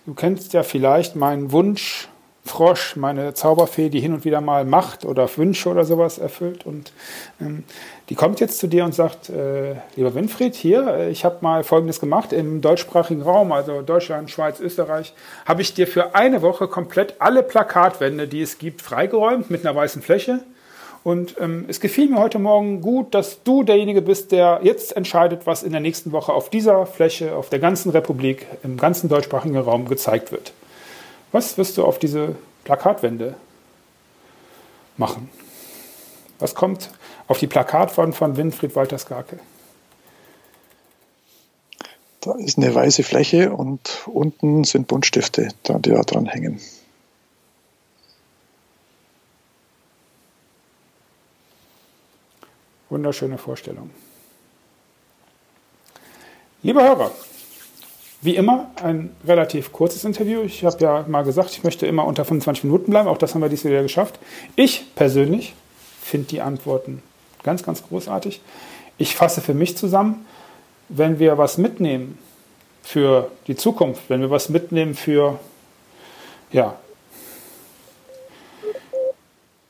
du 0.05 0.13
kennst 0.13 0.51
ja 0.51 0.63
vielleicht 0.63 1.15
meinen 1.15 1.53
Wunsch, 1.53 2.09
Frosch, 2.45 2.97
meine 2.97 3.33
Zauberfee, 3.33 3.87
die 3.87 4.01
hin 4.01 4.13
und 4.13 4.25
wieder 4.25 4.41
mal 4.41 4.65
Macht 4.65 5.05
oder 5.05 5.29
Wünsche 5.37 5.69
oder 5.69 5.85
sowas 5.85 6.17
erfüllt. 6.17 6.65
Und 6.65 6.91
ähm, 7.39 7.63
die 8.09 8.15
kommt 8.15 8.41
jetzt 8.41 8.59
zu 8.59 8.67
dir 8.67 8.83
und 8.83 8.93
sagt, 8.93 9.29
äh, 9.29 9.75
lieber 9.95 10.13
Winfried, 10.13 10.53
hier, 10.53 10.87
äh, 10.87 11.09
ich 11.09 11.23
habe 11.23 11.37
mal 11.39 11.63
Folgendes 11.63 12.01
gemacht 12.01 12.33
im 12.33 12.59
deutschsprachigen 12.59 13.21
Raum, 13.21 13.53
also 13.53 13.81
Deutschland, 13.81 14.29
Schweiz, 14.29 14.59
Österreich, 14.59 15.13
habe 15.45 15.61
ich 15.61 15.73
dir 15.73 15.87
für 15.87 16.15
eine 16.15 16.41
Woche 16.41 16.67
komplett 16.67 17.15
alle 17.19 17.43
Plakatwände, 17.43 18.27
die 18.27 18.41
es 18.41 18.57
gibt, 18.57 18.81
freigeräumt 18.81 19.49
mit 19.49 19.65
einer 19.65 19.75
weißen 19.75 20.01
Fläche. 20.01 20.41
Und 21.05 21.35
ähm, 21.39 21.65
es 21.69 21.79
gefiel 21.79 22.09
mir 22.09 22.19
heute 22.19 22.39
Morgen 22.39 22.81
gut, 22.81 23.13
dass 23.13 23.43
du 23.43 23.63
derjenige 23.63 24.01
bist, 24.01 24.33
der 24.33 24.59
jetzt 24.63 24.95
entscheidet, 24.95 25.45
was 25.45 25.63
in 25.63 25.71
der 25.71 25.81
nächsten 25.81 26.11
Woche 26.11 26.33
auf 26.33 26.49
dieser 26.49 26.85
Fläche, 26.85 27.35
auf 27.35 27.49
der 27.49 27.59
ganzen 27.59 27.91
Republik, 27.91 28.47
im 28.63 28.75
ganzen 28.77 29.09
deutschsprachigen 29.09 29.57
Raum 29.57 29.87
gezeigt 29.87 30.31
wird. 30.33 30.53
Was 31.33 31.57
wirst 31.57 31.77
du 31.77 31.83
auf 31.83 31.97
diese 31.97 32.35
Plakatwände 32.63 33.35
machen? 34.97 35.29
Was 36.37 36.53
kommt 36.53 36.91
auf 37.27 37.39
die 37.39 37.47
Plakatwand 37.47 38.15
von 38.15 38.37
Winfried 38.37 38.75
Walter 38.75 38.99
Skarke? 38.99 39.39
Da 42.21 42.35
ist 42.35 42.57
eine 42.57 42.73
weiße 42.73 43.03
Fläche 43.03 43.51
und 43.51 44.03
unten 44.05 44.63
sind 44.63 44.87
Buntstifte, 44.87 45.49
die 45.67 45.89
da 45.89 46.01
dran 46.03 46.27
hängen. 46.27 46.61
Wunderschöne 52.89 53.39
Vorstellung. 53.39 53.89
Lieber 56.61 56.83
Hörer, 56.83 57.11
wie 58.23 58.35
immer 58.35 58.71
ein 58.81 59.15
relativ 59.27 59.71
kurzes 59.71 60.03
Interview. 60.03 60.41
Ich 60.41 60.63
habe 60.63 60.77
ja 60.79 61.05
mal 61.07 61.23
gesagt, 61.23 61.51
ich 61.51 61.63
möchte 61.63 61.85
immer 61.85 62.05
unter 62.05 62.25
25 62.25 62.63
Minuten 62.63 62.91
bleiben. 62.91 63.07
Auch 63.07 63.17
das 63.17 63.33
haben 63.33 63.41
wir 63.41 63.49
dieses 63.49 63.69
Jahr 63.69 63.83
geschafft. 63.83 64.19
Ich 64.55 64.95
persönlich 64.95 65.53
finde 66.01 66.27
die 66.27 66.41
Antworten 66.41 67.03
ganz, 67.43 67.63
ganz 67.63 67.83
großartig. 67.83 68.41
Ich 68.97 69.15
fasse 69.15 69.41
für 69.41 69.53
mich 69.53 69.77
zusammen, 69.77 70.25
wenn 70.89 71.19
wir 71.19 71.37
was 71.37 71.57
mitnehmen 71.57 72.17
für 72.81 73.31
die 73.47 73.55
Zukunft, 73.55 74.03
wenn 74.09 74.21
wir 74.21 74.29
was 74.29 74.49
mitnehmen 74.49 74.93
für 74.93 75.39
ja, 76.51 76.77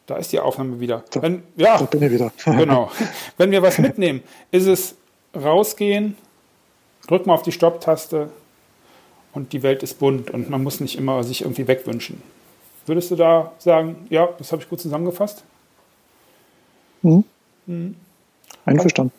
Da 0.05 0.17
ist 0.17 0.33
die 0.33 0.39
Aufnahme 0.39 0.79
wieder. 0.79 1.03
Wenn, 1.13 1.43
ja, 1.55 1.77
da 1.77 1.85
bin 1.85 2.03
ich 2.03 2.11
wieder. 2.11 2.31
genau. 2.45 2.91
Wenn 3.37 3.51
wir 3.51 3.61
was 3.61 3.77
mitnehmen, 3.77 4.21
ist 4.51 4.67
es 4.67 4.95
rausgehen, 5.33 6.17
drück 7.07 7.25
mal 7.25 7.33
auf 7.33 7.43
die 7.43 7.53
Stopp-Taste 7.53 8.29
und 9.33 9.53
die 9.53 9.63
Welt 9.63 9.83
ist 9.83 9.99
bunt 9.99 10.31
und 10.31 10.49
man 10.49 10.63
muss 10.63 10.79
nicht 10.79 10.97
immer 10.97 11.23
sich 11.23 11.41
irgendwie 11.41 11.67
wegwünschen. 11.67 12.21
Würdest 12.85 13.11
du 13.11 13.15
da 13.15 13.53
sagen, 13.59 14.07
ja, 14.09 14.29
das 14.37 14.51
habe 14.51 14.61
ich 14.61 14.69
gut 14.69 14.81
zusammengefasst? 14.81 15.43
Mhm. 17.01 17.23
Mhm. 17.65 17.95
Einverstanden. 18.65 19.13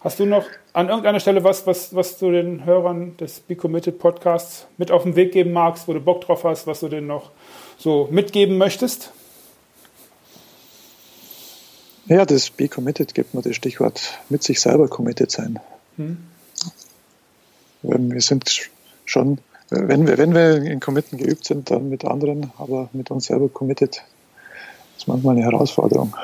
Hast 0.00 0.18
du 0.18 0.26
noch 0.26 0.46
an 0.72 0.88
irgendeiner 0.88 1.20
Stelle 1.20 1.44
was, 1.44 1.66
was, 1.66 1.94
was 1.94 2.18
du 2.18 2.32
den 2.32 2.64
Hörern 2.64 3.16
des 3.18 3.40
Be 3.40 3.54
Committed 3.54 3.98
Podcasts 3.98 4.66
mit 4.76 4.90
auf 4.90 5.04
den 5.04 5.14
Weg 5.14 5.32
geben 5.32 5.52
magst, 5.52 5.86
wo 5.86 5.92
du 5.92 6.00
Bock 6.00 6.22
drauf 6.22 6.44
hast, 6.44 6.66
was 6.66 6.80
du 6.80 6.88
denen 6.88 7.06
noch 7.06 7.30
so 7.78 8.08
mitgeben 8.10 8.58
möchtest? 8.58 9.12
Ja, 12.06 12.26
das 12.26 12.50
Be 12.50 12.68
Committed 12.68 13.14
gibt 13.14 13.32
mir 13.32 13.42
das 13.42 13.54
Stichwort 13.54 14.18
mit 14.28 14.42
sich 14.42 14.60
selber 14.60 14.88
committed 14.88 15.30
sein. 15.30 15.60
Hm. 15.96 16.18
Wir 17.82 18.20
sind 18.20 18.70
schon, 19.04 19.38
wenn 19.70 20.06
wir, 20.06 20.18
wenn 20.18 20.34
wir 20.34 20.56
in 20.56 20.80
Committen 20.80 21.18
geübt 21.18 21.44
sind, 21.44 21.70
dann 21.70 21.88
mit 21.88 22.04
anderen, 22.04 22.52
aber 22.58 22.88
mit 22.92 23.10
uns 23.10 23.26
selber 23.26 23.48
committed 23.48 24.02
ist 24.96 25.08
manchmal 25.08 25.36
eine 25.36 25.44
Herausforderung. 25.44 26.14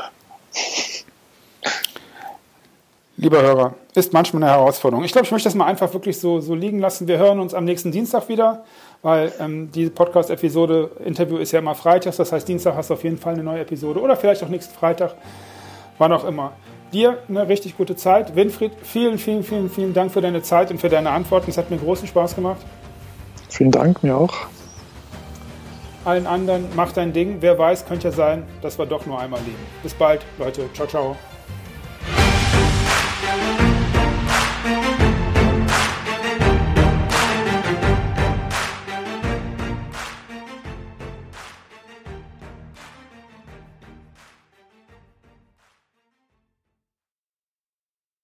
Lieber 3.16 3.42
Hörer, 3.42 3.74
ist 3.96 4.12
manchmal 4.12 4.44
eine 4.44 4.52
Herausforderung. 4.52 5.04
Ich 5.04 5.10
glaube, 5.10 5.26
ich 5.26 5.32
möchte 5.32 5.48
das 5.48 5.56
mal 5.56 5.66
einfach 5.66 5.92
wirklich 5.92 6.20
so, 6.20 6.40
so 6.40 6.54
liegen 6.54 6.78
lassen. 6.78 7.08
Wir 7.08 7.18
hören 7.18 7.40
uns 7.40 7.52
am 7.52 7.64
nächsten 7.64 7.90
Dienstag 7.90 8.28
wieder, 8.28 8.64
weil 9.02 9.32
ähm, 9.40 9.72
diese 9.72 9.90
Podcast-Episode, 9.90 10.90
Interview 11.04 11.38
ist 11.38 11.50
ja 11.50 11.58
immer 11.58 11.74
freitags. 11.74 12.16
Das 12.18 12.30
heißt, 12.30 12.46
Dienstag 12.46 12.76
hast 12.76 12.90
du 12.90 12.94
auf 12.94 13.02
jeden 13.02 13.18
Fall 13.18 13.34
eine 13.34 13.42
neue 13.42 13.62
Episode 13.62 14.00
oder 14.00 14.16
vielleicht 14.16 14.44
auch 14.44 14.48
nächsten 14.48 14.72
Freitag, 14.72 15.16
wann 15.98 16.12
auch 16.12 16.24
immer. 16.24 16.52
Dir 16.92 17.18
eine 17.28 17.48
richtig 17.48 17.76
gute 17.76 17.96
Zeit. 17.96 18.34
Winfried, 18.34 18.72
vielen, 18.82 19.18
vielen, 19.18 19.42
vielen, 19.42 19.68
vielen 19.68 19.92
Dank 19.92 20.10
für 20.10 20.22
deine 20.22 20.42
Zeit 20.42 20.70
und 20.70 20.80
für 20.80 20.88
deine 20.88 21.10
Antworten. 21.10 21.50
Es 21.50 21.58
hat 21.58 21.70
mir 21.70 21.76
großen 21.76 22.08
Spaß 22.08 22.34
gemacht. 22.34 22.60
Vielen 23.50 23.70
Dank, 23.70 24.02
mir 24.02 24.16
auch. 24.16 24.34
Allen 26.04 26.26
anderen, 26.26 26.64
mach 26.74 26.92
dein 26.92 27.12
Ding. 27.12 27.38
Wer 27.40 27.58
weiß, 27.58 27.84
könnte 27.84 28.08
ja 28.08 28.12
sein, 28.12 28.44
dass 28.62 28.78
wir 28.78 28.86
doch 28.86 29.04
nur 29.04 29.20
einmal 29.20 29.40
leben. 29.40 29.58
Bis 29.82 29.92
bald, 29.92 30.24
Leute. 30.38 30.64
Ciao, 30.72 30.86
ciao. 30.86 31.16